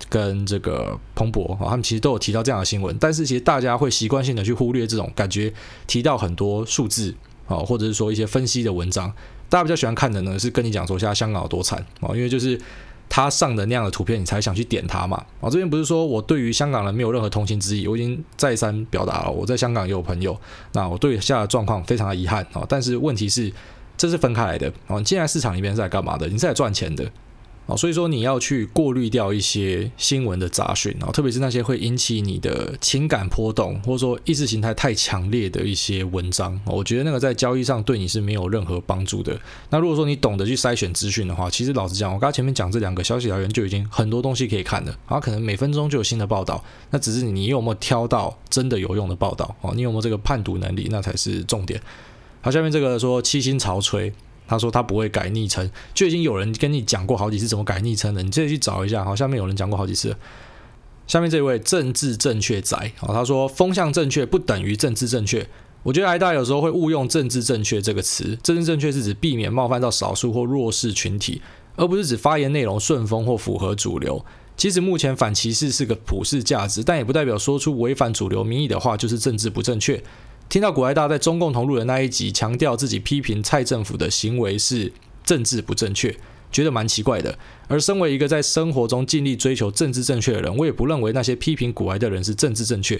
[0.09, 5.53] 跟这个彭博啊，他们其实都有提到这样的新闻，但是其实大家会习惯性的去忽略这种感觉，
[5.87, 7.15] 提到很多数字。
[7.47, 9.11] 啊，或者是说一些分析的文章，
[9.49, 12.59] 大家比较喜欢看的呢，是跟你讲说现在香港有多惨啊，因为就是
[13.09, 15.17] 他上的那样的图片，你才想去点他嘛。
[15.39, 20.37] 啊，这边不是说我对于香港人没有任何同情之意，我已经再三表达了，我在香港也有朋友，
[20.73, 22.65] 那我对下的状况非常的遗憾啊。
[22.67, 23.51] 但是问题是，
[23.95, 26.27] 这是分开来的啊，你进来市场里面是来干嘛的？
[26.27, 27.09] 你是来赚钱的。
[27.67, 39.37] 啊，所以说你要去过滤掉一些新闻的杂讯啊，特别是那些会引起你的情感波动，或者说意识形态太强烈的一些文章，我觉得那个在交易上对你是没有任何帮助的。
[39.69, 51.81] 那如果说你懂得去筛选资讯的话，其实老实讲，我刚才前面讲这两个消息来源就已经很多东西可以看了，然后可能每分钟就有新的报道，那只是你有没有挑到真的有用的报道哦，你有没有这个判读能力，那才是重点。
[52.39, 54.13] 好，下面这个说七星潮吹。
[54.47, 59.03] 他说他不会改昵称，就已经有人跟你讲过好几次怎么改昵称了，你自己去找一下。
[59.03, 60.15] 好，下面有人讲过好几次。
[61.05, 65.47] 下面这位政治正确仔，好，他说风向正确不等于政治正确。
[65.83, 71.41] 我觉得挨大有时候会误用政治正确这个词，政治正确是指避免冒犯到少数或弱势群体，
[71.77, 74.25] 而不是指发言内容顺风或符合主流。
[74.57, 80.03] 其实目前反歧视是个普世价值，但也不代表说出违反主流民意的话就是政治不正确。
[80.49, 84.91] 听到古埃大在中共同路的那一集强调自己批评蔡政府的行为是
[85.23, 86.15] 政治不正确，
[86.51, 87.37] 觉得蛮奇怪的。
[87.67, 92.95] 而身为一个在生活中尽力追求政治正确的人，我也不认为那些批评古埃的人是政治正确。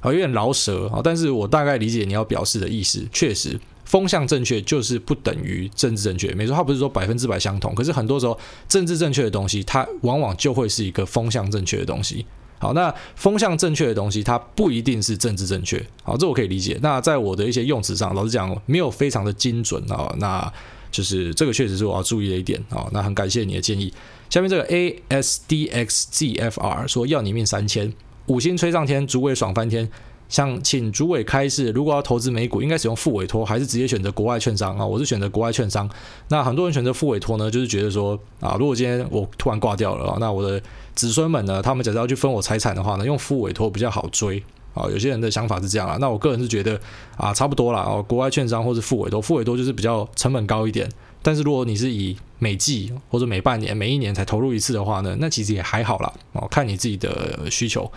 [0.00, 3.06] 啊，有点饶舌啊，但是我大概理解你要表示的意思。
[3.12, 6.32] 确实，风向正确就是不等于政治正确。
[6.34, 12.24] 没错，它不是说百分之百相同，可是很多时候政治正确的东西，它往往就会是一个风向正确的东西。
[12.58, 15.84] 好，那风向正确的东西，它不一定是政治正确。
[16.02, 16.78] 好，这我可以理解。
[16.82, 20.14] 那在我的一些用词上，老实讲，没有非常的精准啊。
[20.18, 20.52] 那
[20.90, 22.88] 就是这个确实是我要注意的一点啊。
[22.92, 23.92] 那很感谢你的建议。
[24.30, 27.92] 下面这个 A S D X Z F R 说要你命三千，
[28.26, 29.88] 五星吹上天，主委爽翻天。
[30.28, 34.84] 像请主委开市，如果要投资美股，应该使用副委托还是直接选择国外券商啊？
[34.84, 35.88] 我是选择国外券商。
[36.28, 40.60] 那很多人选择副委托呢，就是觉得说啊，如果今天我突然挂掉了，那我的
[40.94, 44.42] 子孙们呢，他们假设要去分我财产的话呢，用副委托比较好追
[44.74, 44.88] 啊。
[44.90, 46.80] 有些人的想法是这样啊，那我个人是觉得
[47.16, 48.04] 啊，差不多了哦。
[48.06, 50.88] 国外券商或是副委托，副委托就是比较成本高一点。
[51.22, 56.12] 但是如果你是以每季或者每半年、每一年才投入一次的话呢，那其实也还好啦。
[56.32, 57.90] 哦，看你自己的需求。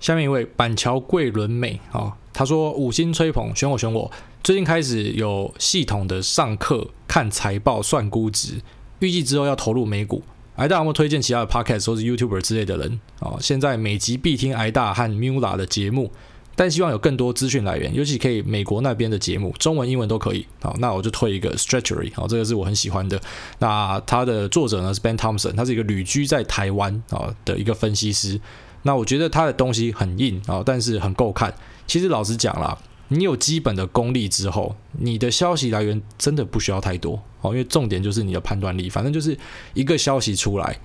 [0.00, 4.10] 下面一位板桥桂纶镁啊，他说五星吹捧，选我选我。
[4.42, 8.62] 最近开始有系统的上课看财报算估值，
[9.00, 10.22] 预计之后要投入美股。
[10.56, 13.36] 癌大有没有推荐其他的 podcast 或是 YouTuber 之类的人啊？
[13.40, 16.10] 现在每集必听癌大和 Mula 的节目，
[16.54, 20.46] 但希望有更多资讯来源，尤其可以美国那边的节目，中文、英文都可以。
[20.62, 23.20] 好，那我就推一个 Stretchery，好，这个是我很喜欢的。
[23.58, 28.40] 那他的作者呢是 Ben Thompson，他是一个旅居在台湾啊的一个分析师。
[28.82, 31.52] 那我觉得他的东西很硬啊，但是很够看。
[31.86, 32.76] 其实老实讲啦，
[33.08, 38.88] 你有基本的功力之后，你的消息来源真的不需要太多哦，因为重点就是你的判断力。
[38.88, 39.36] 反正就是
[39.74, 40.78] 一个消息出来，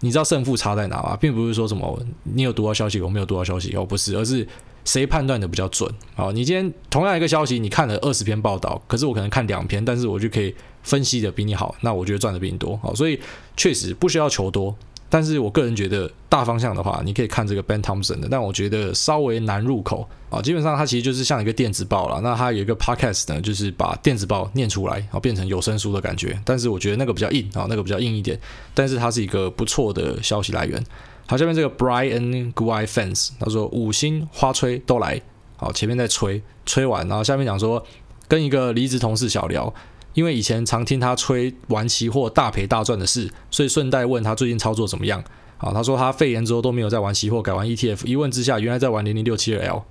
[0.00, 1.16] 你知道胜负差在哪吗？
[1.20, 4.46] 并不是说什么你有读到消息，我没有读到消息哦，不是，而是
[4.84, 6.30] 谁判断的比较准啊。
[6.32, 12.76] 你今天同样一个消息，你看了二十篇报道，可是我可能看两篇，但是我就可以分析的比你好，那我觉得赚的比你多。
[12.76, 13.20] 好，所以
[13.56, 14.76] 确实不需要求多。
[15.14, 20.42] 但是我个人觉得大方向的话，你可以看这个 Ben Thompson 的，但我觉得稍微难入口啊。
[20.42, 26.36] 基本上它其实就是像一个电子报了，那它有一个 podcast 呢，就是把电子报念出来，然后变成有声书的感觉。
[26.44, 28.36] 但是我觉得那个比较硬啊，那个比较硬一点。
[28.74, 30.84] 但是它是一个不错的消息来源。
[31.28, 35.22] 好，下面这个 Brian Guy Fans 他说五星花吹都来，
[35.54, 37.86] 好，前面在吹吹完，然后下面讲说
[38.26, 39.72] 跟一个离职同事小聊。
[40.14, 45.22] 因为以前常听他吹玩期货大赔大赚的事，所以顺带问他最近操作怎么样。
[45.58, 48.06] 啊，他说他肺炎之后都没有在玩期货，改玩 ETF。
[48.06, 49.82] 一问之下，原来在玩零零六七二 L。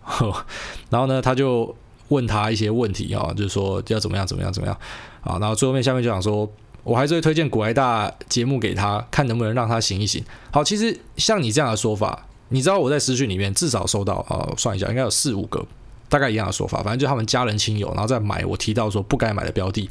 [0.92, 1.76] 然后呢，他就
[2.10, 4.78] 问他一些问题啊，就是说要怎么样怎么样怎么样。
[5.22, 6.48] 啊，然后最后面下面就想说，
[6.84, 10.24] 我还是会推荐股癌大节目给他，看能不能让他醒一醒。
[10.52, 15.66] 好，其实像你这样的说法，你知道我在私讯里面至少收到啊，算一下应该有四五个。
[16.14, 19.90] 大概一样的说法，反正就他们家人亲友，然后再买我提到说不该买的标的，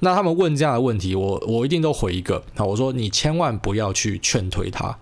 [0.00, 4.94] 那他们问这样的问题，我我一定都回一个，好，我说你千万不要去劝退他，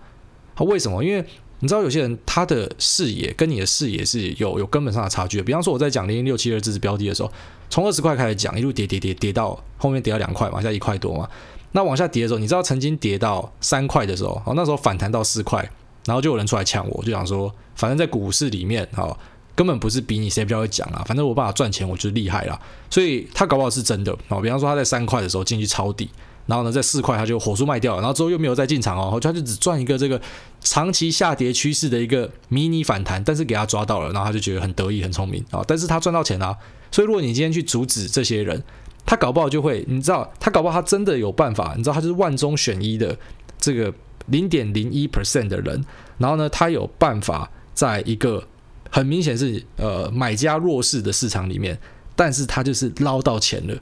[0.53, 1.03] 好，为什么？
[1.03, 1.21] 因为
[1.59, 5.43] 你知道有些人他的视野跟你的视野是有有根本上的差距的。
[5.43, 7.29] 比方说我在讲零零六七二这支标的的时候，
[7.69, 11.27] 从二十块开始讲，一路跌跌跌跌到后面跌到两块嘛，现在一块多嘛。
[11.73, 15.69] 那往下跌的时候，你知道曾经跌到三块的时候，好，那时候反弹到四块，
[16.05, 19.19] 然后就有人出来呛我，就想说，反正在股市里面，好。
[19.61, 22.59] 根本不是比你谁比较会讲啊，反正我办法赚钱，我就厉害啦。
[22.89, 24.41] 所以他搞不好是真的啊。
[24.41, 26.09] 比方说他在三块的时候进去抄底，
[26.47, 30.19] 然后呢在四块他就火速卖掉，然后之后又没有再进场哦，他就只赚一个这个
[30.61, 35.63] 长期下跌趋势的一个迷你反弹，但是给他抓到了，然后他就觉得很得意很聪明啊。
[35.67, 36.57] 但是他赚到钱啊，
[36.91, 38.63] 所以如果你今天去阻止这些人，
[39.05, 43.15] 他搞不好就会，你知道他搞不好他真的有办法，你知道他就是万中选一的
[43.59, 43.93] 这个
[44.25, 45.85] 零点零一 percent 的人，
[46.17, 48.43] 然后呢他有办法在一个。
[48.91, 51.75] 很明显是呃买家弱势的市场里面，
[52.15, 53.75] 但是他就是捞到钱了。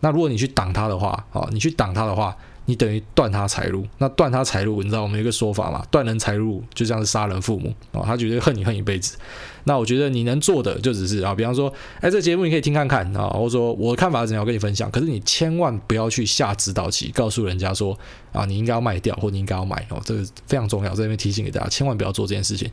[0.00, 2.36] 那如果你去挡他的话，啊，你去挡他的话，
[2.66, 3.86] 你等于断他财路。
[3.98, 5.84] 那断他财路，你知道我们有一个说法嘛？
[5.90, 9.16] 断人财路就像是杀人父母啊，他觉得恨你恨一辈子。
[9.64, 14.90] 那我觉得你能做的就只是啊，比方说，哎，这节目你可以听看看啊，或者说我的看法是怎样，我跟你分享。
[14.90, 17.96] 可是你千万不要去下指导棋，告诉人家说
[18.32, 22.68] 啊，你应该要卖掉，或你应该要买哦，这个非常重要，在这边提醒给大家，千万不要做这件事情。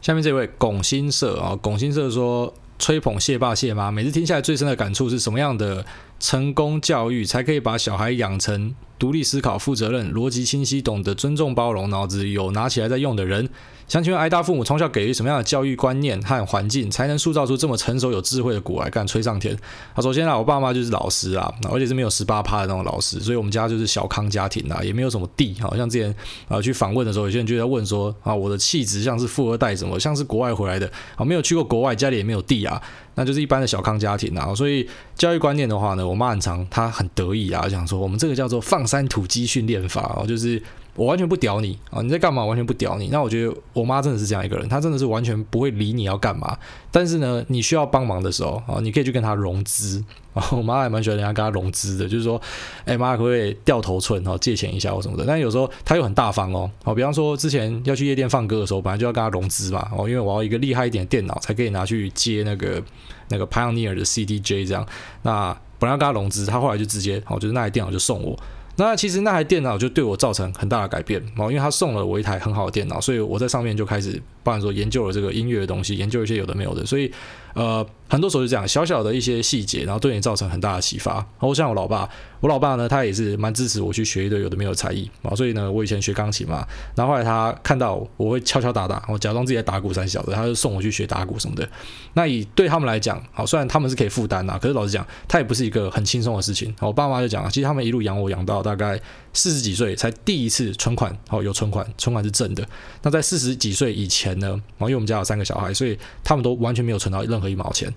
[0.00, 5.84] 下面这位拱新社啊，拱新社说吹捧谢爸谢妈，每次听下来最深的感触是什么样的
[6.18, 13.48] 成功教育，才可以把小孩养成独立思考、负责任、逻辑清晰、懂得尊重、包容、脑子有拿起来在用的人。
[13.88, 18.88] 想请问挨大父母从小给予什么样的教育观念和环境，才能塑造出这么成熟有智慧的股癌？
[18.88, 19.52] 干吹上天
[19.94, 19.98] 啊！
[20.00, 25.56] 首先啊，我爸妈就是老师啊，而且是没有十八趴的那种老师，所以我们家就是小康家庭啊，也没有什么地。
[25.60, 26.14] 好像之前
[26.46, 32.80] 啊去访问的时候，有些人就在问说啊，我的气质像是富二代什么，像是国外回来的啊，没有去过国外，家里也没有地啊，
[33.16, 34.54] 那就是一般的小康家庭啊。
[34.54, 40.60] 所以教育观念的话呢，我妈很常她很得意啊，想说我们这个叫做放山土鸡训练法哦，就是。
[40.96, 42.02] 我完全不屌你啊！
[42.02, 42.44] 你在干嘛？
[42.44, 43.08] 完全不屌你。
[43.08, 46.58] 那我觉得我妈真的是这样一个人，她真的是完全不会理你要干嘛。
[46.90, 50.44] 但是呢，你需要帮忙的时候啊，你可以去跟她融资啊。
[50.50, 52.38] 我妈还蛮喜欢人家跟她融资的，就是说，
[52.84, 55.24] 哎妈，可不可以掉头寸哦，借钱一下或什么的。
[55.24, 56.68] 但有时候她又很大方哦。
[56.82, 59.88] 好，比方说之前要去夜店放歌的时候，本来就要跟她融资嘛。
[59.96, 62.82] 哦，因为我要一个厉害一点的电脑才可以拿去接那个
[63.28, 64.84] 那个 Pioneer 的 CDJ 这样。
[65.22, 68.36] 那本来要跟她融资，她后来就直接哦，就是那台电脑就送我。
[68.80, 77.12] 那其实那台电脑就对我造成很大的改变哦，因为他送了我一台很好的电脑，所以我在上面就开始，包含说研究了这个音乐的东西，研究一些有的没有的，所以
[77.54, 77.86] 呃。
[78.10, 81.14] 很多时候是这样，小小的一些细节，然后对你造成很大的启发。
[81.14, 85.32] 然后像我老爸，我老爸呢，他也是蛮支持我去学一堆有的没有才艺啊。
[85.36, 91.68] 所以呢，我以前学钢琴嘛，然后后来他看到我会敲敲打打，我假装自己在打鼓三小的，他就送我去学打鼓什么的。
[92.14, 96.74] 那以对他们来讲，好，虽然他们是可以负担呐，可是老实讲，他也不是一个很轻松的事情。
[96.80, 99.00] 我爸妈就讲了，其实他们一路养我养到大概
[99.32, 102.66] 四十几岁才第一次存款，哦，有存款，存款是正的。
[103.02, 107.92] 那在四十几岁以前呢，然后因为我们家有三个小孩，所以他们都完全没有存到任何一毛钱。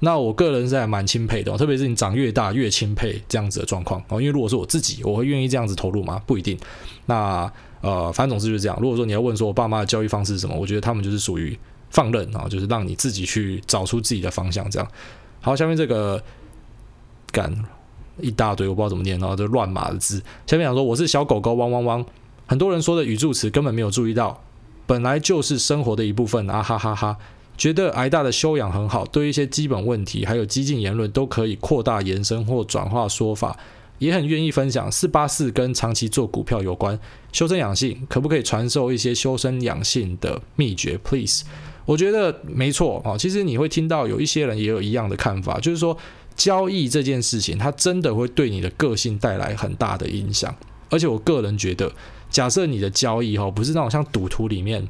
[0.00, 4.20] 那我个人是还蛮钦佩的，特别是你长越大越钦佩这样子的状况哦。
[4.20, 6.22] 因为如果是我自己，我会愿意这样子投入吗？
[6.24, 6.56] 不一定。
[7.06, 8.78] 那呃，反正总之就是这样。
[8.80, 11.58] 如果说你要问说我爸妈的教育方式是什么，我觉得他们就是属于
[11.90, 14.88] 放任啊，就是让你自己去找出自己的方向这样。
[15.40, 16.22] 好，下面这个
[17.32, 17.52] 干
[18.20, 20.22] 一大堆我不知道怎么念，然后就乱码的字。
[20.46, 22.06] 下面讲说我是小狗狗汪汪汪，
[22.46, 24.40] 很多人说的语助词根本没有注意到，
[24.88, 27.16] 本来就是生活的一部分啊哈哈哈。
[27.58, 33.58] 觉得癌大的修养很好，对一些基本问题还有激进言论都可以扩大延伸或转化说法，
[33.98, 34.90] 也很愿意分享。
[34.90, 36.96] 四八四跟长期做股票有关，
[37.32, 41.42] 修身养性，可不可以传授一些修身养性的秘诀？Please，
[41.84, 43.18] 我觉得没错啊。
[43.18, 45.98] 其实你会听到有一些人也有一样的看法，就是说
[46.36, 50.54] 交易这件事情，它真的会对你的个性带来很大的影响。
[50.90, 51.92] 而且我个人觉得，
[52.30, 54.88] 假设你的交易哈不是那种像赌徒里面。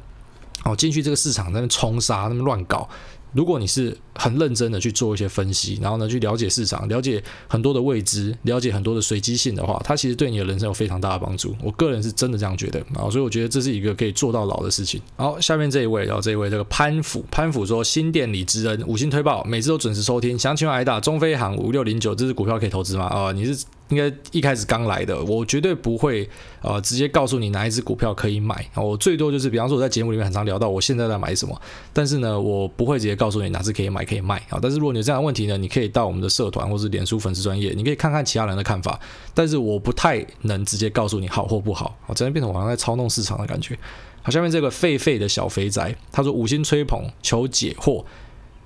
[0.65, 2.85] 哦，进去这个市场在那冲杀，那么乱搞。
[3.31, 11.55] 如果你是很认真的去做一些分析，然后呢，去了解市场，了解很多的未知，了解很多的随机性的话，它其实对你的人生有非常大的帮助。
[11.63, 15.01] 我个人是真的这样觉得啊，所以我觉得这是一个可以做到老的事情。
[15.15, 20.37] 好，下面这一位，然后这一位这个潘府，潘府说新店里之恩，五星推报，每次都准时收听。
[20.37, 23.05] 想请问癌大，中飞航五六零九，这支股票可以投资吗？
[23.05, 23.65] 啊、你是？
[23.89, 26.29] 应该一开始刚来的，我绝对不会
[26.61, 28.63] 呃直接告诉你哪一只股票可以买。
[28.75, 31.59] 我最多就是，比方说我在节目里面很常聊到我现在在买什么，
[31.91, 34.57] 但是呢，我不会直接告诉你哪只可以买可以卖啊。
[34.61, 38.99] 但是如果你有这样的问题呢，你可以到我们的社团或是脸书粉丝专业，你可以看看其他人的看法。
[39.33, 43.77] 但是我不太能直接告诉你好或不好，我真的变成好像在操弄市场的感觉。
[44.23, 48.03] 好，下面这个狒狒的小肥宅，他说五星吹捧求解惑。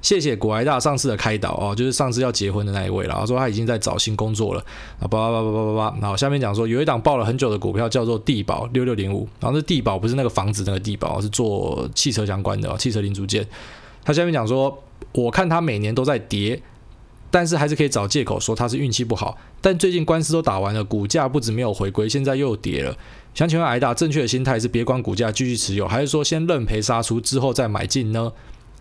[0.01, 3.11] 谢谢股癌大上次的开导哦，就是上次要结婚的那一位了。
[3.11, 4.59] 然后说他已经在找新工作了
[4.99, 5.97] 啊，叭叭叭叭叭叭叭。
[6.01, 13.47] 然后下面讲说有一档抱了很久的股票叫做地保六六零五，然后这地保不是那个房子那个地保，是做汽车相关的汽车零组件。
[14.03, 16.61] 他下面讲说，我看他每年都在跌，
[17.31, 19.37] 但是还是可以找借口说他是运气不好。
[19.61, 22.95] 但最近官司都打完了，股价不止没有回归，现在又跌了。
[23.33, 28.31] 想请问癌大，正确的心态是别管股价继续持有，还是说先认赔杀出之后再买进呢？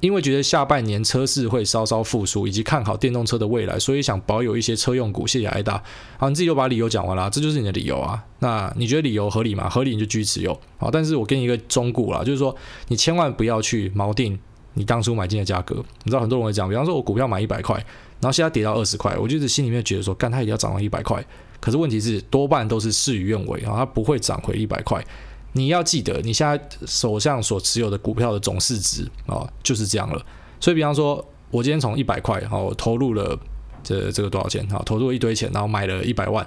[0.00, 5.24] 因为觉得下半年车市会稍稍复苏，以及看好电动车的未来，所以想保有一些车用股。
[5.28, 5.80] 谢谢艾达。
[6.18, 8.20] 好，你自己就把理由讲完了，这就是你的理由啊。
[8.40, 9.68] 那你觉得理由合理吗？
[9.68, 10.58] 合理你就继续持有。
[10.76, 12.52] 好，但是我给你一个忠告啦，就是说
[12.88, 14.37] 你千万不要去锚定
[14.74, 15.76] 你当初买进的价格。
[16.04, 17.76] 你知道很多人会讲，比方说我股票买一百块，
[18.20, 21.24] 然后现在跌到二十块，我就是心里面觉得说，干它一定要涨到一百块。
[21.61, 25.04] 可是问题是多半都是事与愿违啊，它不会涨回一百块。
[25.52, 30.24] 你要记得，你现在手上所持有的股票的总市值啊，就是这样了。
[30.58, 33.38] 所以，比方说，我今天从一百块，然后投入了
[33.85, 34.66] 这这个多少钱？
[34.70, 36.44] 好，投入了一堆钱，然后买了一百万，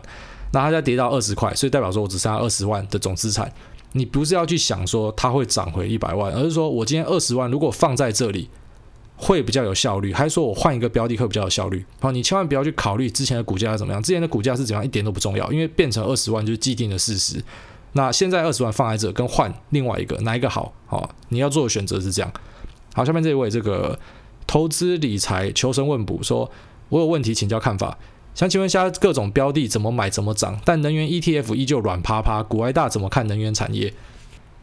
[0.51, 3.51] 那它再跌到二十块，所以代表说我只剩下二十万的总资产。
[3.97, 8.49] 你不是要去想说它会涨回一百万，而是说我今天二十万如果放在这里
[9.15, 11.85] 会比较有效率，还是说我换一个标的会比较有效率？
[12.01, 17.41] 好，你千万不要去考虑之前的股价是怎么样，之前的股价是怎样一点都不重要，因为变成二十万就是既定的事实。
[17.93, 20.73] 那现在二十万放在这，跟换另外一个哪一个好？
[20.87, 22.29] 好，你要做的选择是这样。
[22.93, 23.97] 好，下面这一位这个
[24.45, 26.51] 投资理财求神问卜说，
[26.89, 27.97] 我有问题请教看法。
[28.35, 32.43] 想请问一下，各种标的怎么买怎么涨，但能源 ETF 依旧软趴趴。
[32.43, 33.91] 股外大怎么看能源产业？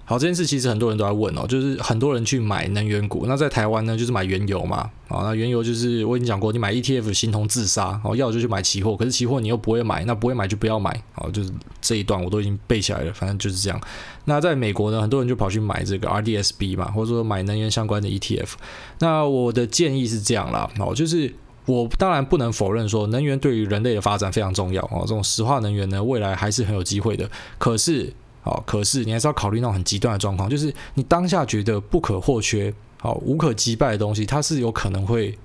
[0.04, 3.24] 好，这件事其实很多人都在问哦，就是很多人去买能源股。
[3.26, 4.90] 那在台湾呢，就是买原油嘛。
[5.08, 7.98] 啊，那原油就是我已经讲过，你买 ETF 形同自杀。
[8.04, 10.90] 哦，要就去买期货，可是期货你又不会买，那不会买就不要买。
[11.14, 11.50] 哦，就是
[11.80, 13.80] 这一段我都已经背起来了，反正就是这样。
[14.26, 18.50] 那在美国呢，很多人就跑去买这个 RDSB 嘛，或者说买能源相关的 ETF。
[18.98, 21.32] 那我的建议是这样啦，哦，就是
[21.66, 27.28] 我当然不能否认说能源对于人类的发展非常重要哦，这种石化能源呢，未来还是很有机会的。
[27.58, 35.38] 可是哦，可是你还是要考虑那种很极端的状况，就是你当下觉得不可或缺、好无可击败的东西，它是有可能会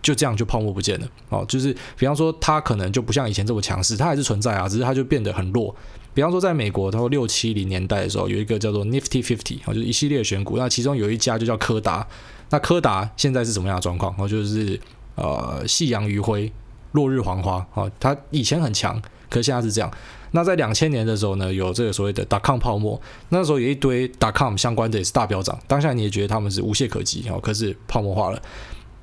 [0.00, 1.08] 就这样就泡沫不见了。
[1.30, 5.74] 哦，就是比方说它可能就不像以前这么强势，它还是存在啊，只是它就变得很弱。
[6.14, 12.06] 比方说在美国，它六七零年代的时候，有一个叫做 Nifty Fifty，就是一系列选股，那其中有一家就叫柯达。
[12.48, 14.14] 那柯达现在是什么样的状况？
[14.16, 14.80] 哦，就是
[15.16, 16.52] 呃夕阳余晖，
[16.92, 17.66] 落日黄花。
[17.74, 19.90] 哦，它以前很强，可是现在是这样。
[20.32, 23.00] 那在两千年的时候呢，有这个所谓的 dot com 泡沫，
[23.30, 28.42] 那时候有一堆 dot com 相关的也是大飙涨，当下你也觉得他们是无懈可击哦，可是泡沫化了。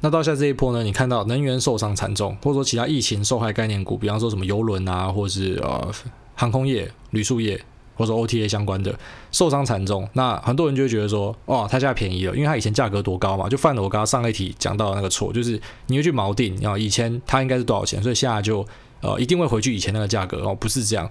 [0.02, 5.92] 那到下这一波呢，你看到能源受伤惨重，或者说其他疫情受害概念股，比方说什么游轮啊，或者是呃
[6.36, 7.60] 航空业、旅宿业，
[7.96, 8.98] 或者 OTA 相关的
[9.32, 10.08] 受伤惨重。
[10.14, 18.66] 那很多人就会觉得说，哇，它现在便宜了，因为它以前价格多高嘛，就犯了我刚刚上一题讲到的那个错，就是你会去锚定，然后以前它应该是多少钱，所以现在就。
[19.06, 21.06] 呃，一定会回去以前那个价格哦，不是这样。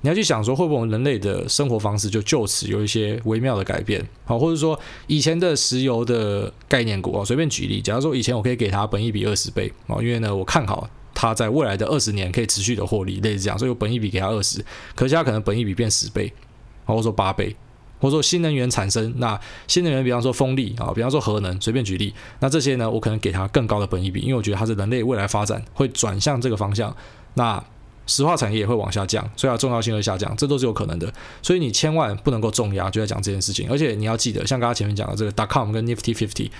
[0.00, 4.04] 你要去想说，会不会我们人类的生活方式就就此有一些微妙的改变？
[4.24, 4.76] 好，或者说
[5.06, 14.62] 以前的石油的概念股啊，随便举例，假如说以前我可以给它本一比二十倍啊，因为呢我看好它在未来的二十年可以持续的获利，类似这样，所以我本一比给它二十，
[14.94, 16.30] 可是它可能本一比变十倍，
[16.84, 17.56] 或者说八倍，
[17.98, 26.94] 或者说新能源产生，那新能源比方说风力啊，比方说核能，随便举例，那这些呢，我可能给它更高的本一比，因为我觉得它是人类未来发展会转向这个方向。
[27.32, 27.64] 那
[28.06, 31.12] 石化产业也会往下降，所以它重要性会下降，这都是有可能的。
[31.42, 33.68] 所以你千万不能够重压，就在讲这件事情。
[33.70, 36.50] 而且你要记得，像刚刚前面讲的这个 dot com 跟 Nifty Fifty，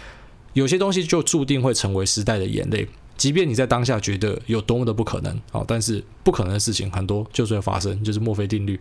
[0.54, 2.88] 有些东西就注定会成为时代的眼泪。
[3.16, 8.78] 即便你在当下觉得有多么的不可能，好，但是不可能的事情很多就是会发生，就是墨菲定律。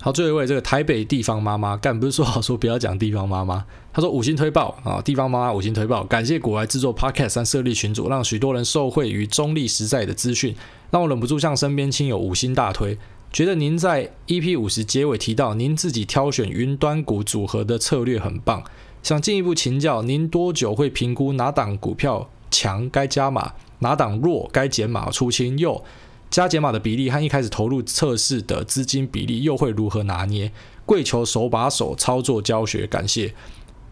[0.00, 10.54] 好，最后一位这个台北地方妈妈，干不是说好说不要讲地方妈妈，他说五星推爆啊，地方妈妈五星推爆，感谢股癌制作 Podcast 三设立群组，让许多人受惠于中立实在的资讯，
[10.90, 12.98] 让我忍不住向身边亲友五星大推。
[13.32, 18.62] 觉得您在 EP 五十结尾提到您自己挑选云端股组合的策略很棒，
[19.02, 25.84] 想进一步请教您多久会评估哪档股票强该加码，哪档弱该减码出清又？
[26.30, 30.50] 加减码的比例和一开始投入测试的资金比例又会如何拿捏？
[30.84, 33.32] 跪求手把手操作教学，感谢。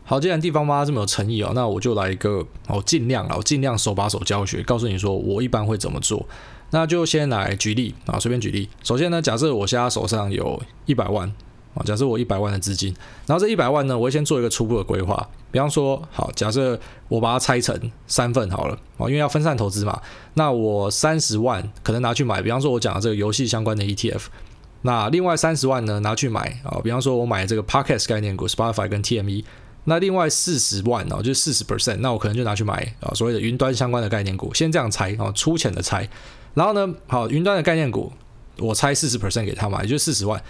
[0.04, 6.26] 好，既然地方妈这么有诚意哦，那我就来一个，我尽量啊，我尽量手把手教学，告诉你说我一般会怎么做。
[6.70, 8.68] 那就先来举例啊，随便举例。
[8.82, 11.32] 首先呢，假设我现在手上有一百万。
[11.74, 12.94] 啊，假设我一百万的资金，
[13.26, 15.28] 然后这一百万呢，我会先做一个初步的规划。
[15.50, 20.00] 比方说，好，假设我把它拆成三份好了，啊，因为要分散投资嘛。
[20.34, 24.22] 那我三十万可能拿去买，比方说我讲的这个游戏相关的 ETF。
[24.82, 29.44] 那另外三十万呢，拿去买啊，比方说我买这个 Podcast 概念股 Spotify 跟 TME。
[29.84, 34.54] 那另外四十万哦，就是四十 percent，那我可能就拿去买啊，所谓的云端相关的概念股。
[34.54, 36.08] 先这样拆啊，粗浅的拆。
[36.54, 38.12] 然后呢，好，云端的概念股，
[38.58, 40.42] 我拆四十 percent 给他嘛，也就四十万。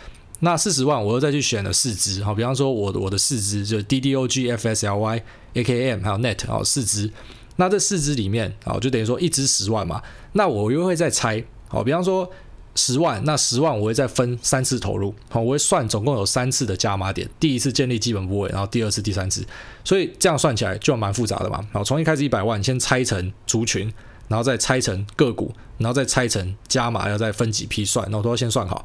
[0.45, 5.23] 那四十万，我又再去选了四支，好，比方说我我的四支就是 DDOG、FSLY、
[5.55, 7.09] AKM 还有 NET，好，四支。
[7.57, 10.03] 那这四支里面，好，就等于说一支十万嘛。
[10.33, 12.29] 那我又会再拆，好，比方说
[12.75, 19.47] 十万，那十万我会再分三次投入，好，我会算总共有三次的加码点，第一次建立基本部位，然后第二次、第三次，
[19.85, 21.65] 所以这样算起来就蛮复杂的嘛。
[21.73, 23.93] 好，从一开始一百万，先拆成族群，
[24.33, 28.83] 然后再拆成个股，然后再拆成加码，要再分几批算，那我都要先算好。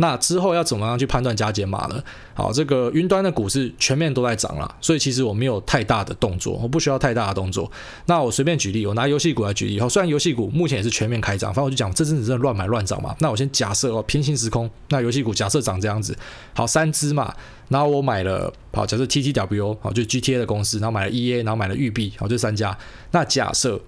[0.00, 2.02] 那之后要怎么样去判断加减码呢？
[2.34, 7.70] 好，这个云端的股市全面都在涨了，所以其实我没有太大的动作，我不需要太大的动作。
[8.06, 9.78] 那我随便举例，我拿游戏股来举例。
[9.78, 13.14] 好，虽然游戏股目前也是全面开涨，反正我就讲这阵子真的乱买乱涨嘛。
[13.20, 16.16] 那我先假设哦，平行时空，那游戏股假设涨这样子，
[16.54, 17.34] 好，三只嘛，
[17.68, 22.76] 然后我买了，好，假设 TTW，好，就 GTA 的公司，然后买了 EA，然后买了育碧，好，这三家。
[23.10, 23.80] 那假设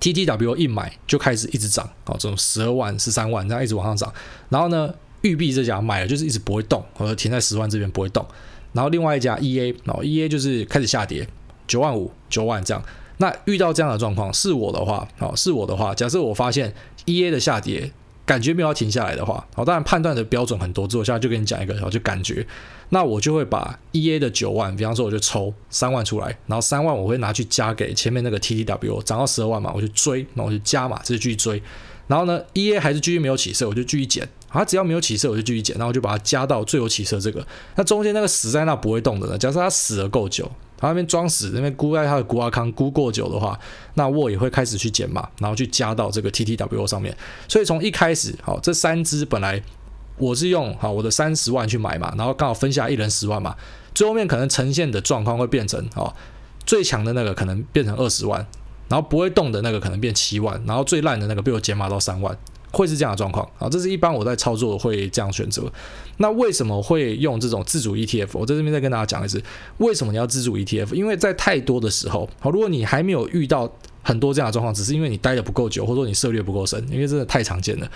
[0.00, 4.12] TTW 一买就开始一直涨，哦，这种十二万、十三万这样一直往上涨，
[4.48, 4.92] 然后呢？
[5.22, 8.24] 育碧这家买了就是一直不会动，或者停在十万这边不会动。
[8.72, 11.26] 然后另外一家 EA，然后 EA 就是开始下跌，
[11.66, 12.80] 九万五、九万这样。
[13.16, 16.72] 那遇到这样的状况，是我的话，哦，是我的话，假设我发现
[17.06, 17.90] EA 的下跌
[18.28, 22.46] 感觉没有要停下来的话，好，当然判断的标准很多，之后现在就跟你讲一个，然后就感觉，
[22.90, 31.62] 那我就会把 EA 的九万，比方说我就抽三万出来，然后三万我会拿去加给前面那个 TTW，涨到十二万嘛，我就追，那我就加嘛，这就继续追。
[32.06, 34.28] 然后呢，EA 还是继续没有起色，我就继续减。
[34.50, 37.46] 它只要没有起色，我就继续减，然后我就把它加到最有起色这个。
[37.76, 39.36] 那中间那个死在那不会动的呢？
[39.36, 43.58] 假设它死了够久，它那边装死，那边估在它的估阿康估过久的话，
[43.94, 47.14] 那沃也会开始去减码，然后去加到这个 TTW 上面。
[47.48, 49.60] 所以从一开始，好，这三只本来
[50.16, 53.56] 我是用好我的三十万去买嘛，然后刚好分下一人十万嘛，
[53.92, 56.14] 最后面可能呈现的状况会变成哦，
[56.64, 58.46] 最强的那个可能变成二十万，
[58.88, 62.38] 然后不会动的那个可能变七万，然后最烂的那个被我减码到三万。
[62.72, 65.70] 会是这样的状况啊，这是一般我在操作会这样选择。
[66.18, 68.30] 那为什么会用这种自主 ETF？
[68.32, 69.42] 我在这边再跟大家讲一次，
[69.78, 70.92] 为什么你要自主 ETF？
[70.92, 73.70] 因为在太多的时候，好，如果你还没有遇到
[74.02, 77.88] 很多这样的状况，只是因为你待的不够久，或者说你涉猎不够深，因为真的太常见了，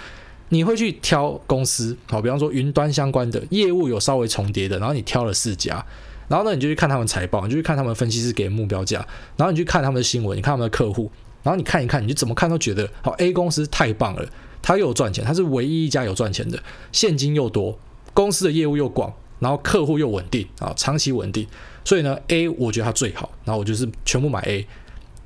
[0.51, 5.85] 你会去挑公司，好，比方说云端相关的业务有稍微重叠的，然后你挑了四家，
[6.29, 9.05] 然后呢，你就去看他们财报，你就去看他们分析师给的目标价，
[9.37, 11.11] 然后你去看他们的新闻，你看他们的客户，
[11.43, 14.25] 然后你看一看，你就怎么看都觉得好，A 公司太棒了。
[14.63, 17.77] 他又有赚钱，他是唯一一家有赚钱的，现金又多，
[18.15, 21.47] 公司的业务又广，然后客户又稳定啊，长期稳定，
[21.85, 24.67] 所以呢，A 我觉得它最好，然后我就是全部买 A。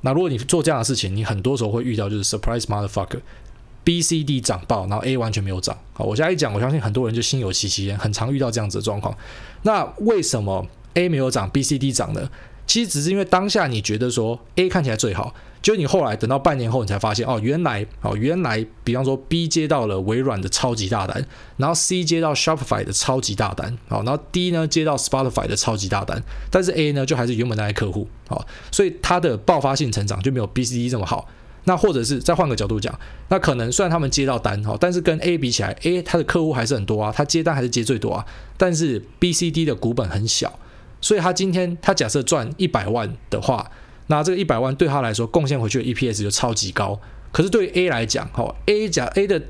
[0.01, 5.77] 那如果你做这样的事情，你很多时候会遇到就是 surprise motherfucker，B、C、D 涨爆，然后 A 完全没有涨。
[5.93, 9.15] 好，我现在一讲，我相信很多人就心有戚戚焉，很常遇到这样子的状况。
[9.63, 12.29] 那为什么 A 没有涨，B、C、D 涨呢？
[12.65, 15.33] 其实只是因为当下你觉得说 A 看起来最好。
[15.67, 31.27] 就你后来等到半年后，你才发现哦，原来哦，原来比方说 B 接到了微软的超级大单，然后 C 接到 Shopify 的超级大单，好，然后 D 呢接到 Spotify 的超级大单，但是 A 呢就还是原本那些客户，好，所以它的爆发性成长就没有 B、C、D 这么好。
[31.65, 32.97] 那或者是再换个角度讲，
[33.27, 40.57] 那可能虽然他们接到单，好，但是跟 A 比起来，A 它的客户还是很多啊，它接单还是接最多啊，但是 B、C、D 的股本很小，
[41.01, 43.69] 所以他今天他假设赚一百万的话。
[44.07, 46.99] 那这个一百万对他来说贡献回去的 EPS 就超级高，
[47.31, 49.41] 可是对于 A 来讲，哈，A 讲 A 的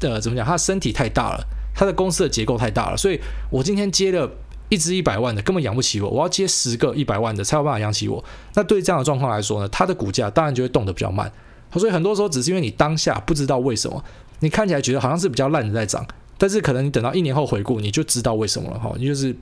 [0.00, 0.46] 呃怎么讲？
[0.46, 1.44] 他身体太大了，
[1.74, 3.18] 他的公司的结构太大了，所以
[3.50, 4.30] 我今天接了
[4.68, 8.22] 一只一百万的，根本养不起我，我要接十个一百万的才有办法养起我。
[8.54, 11.32] 那对于这样的状况来说呢，它的股价当然就会动得比较慢。
[11.72, 14.04] 所以很多时候只是因为你当下不知道为什么，
[14.40, 18.92] 你看起来觉得好像是比较烂的在涨，但是可能你等到一年后回顾，你就知道为什么了哈。
[18.98, 19.34] 你就是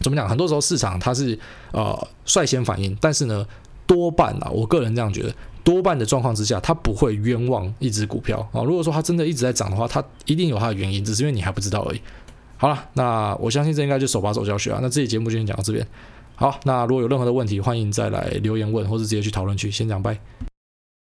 [0.00, 0.28] 怎么讲？
[0.28, 1.38] 很多时候市场它是
[1.72, 3.46] 呃率先反应，但是呢。
[3.92, 8.62] 多半啊，我个人这样觉得，多半的状况之下，它不会冤枉一只股票啊。
[8.62, 12.00] 如果说它真的一直在涨的话，它一定有它的原因，只是因为你还不知道而已。
[12.56, 14.78] 好了，那我相信这应该就手把手教学啊。
[14.80, 15.86] 那这期节目就先讲到这边。
[16.36, 19.70] 好，那如果有任何的问题，欢迎再来留言问，或者直接去讨论区。
[19.70, 20.18] 先讲拜。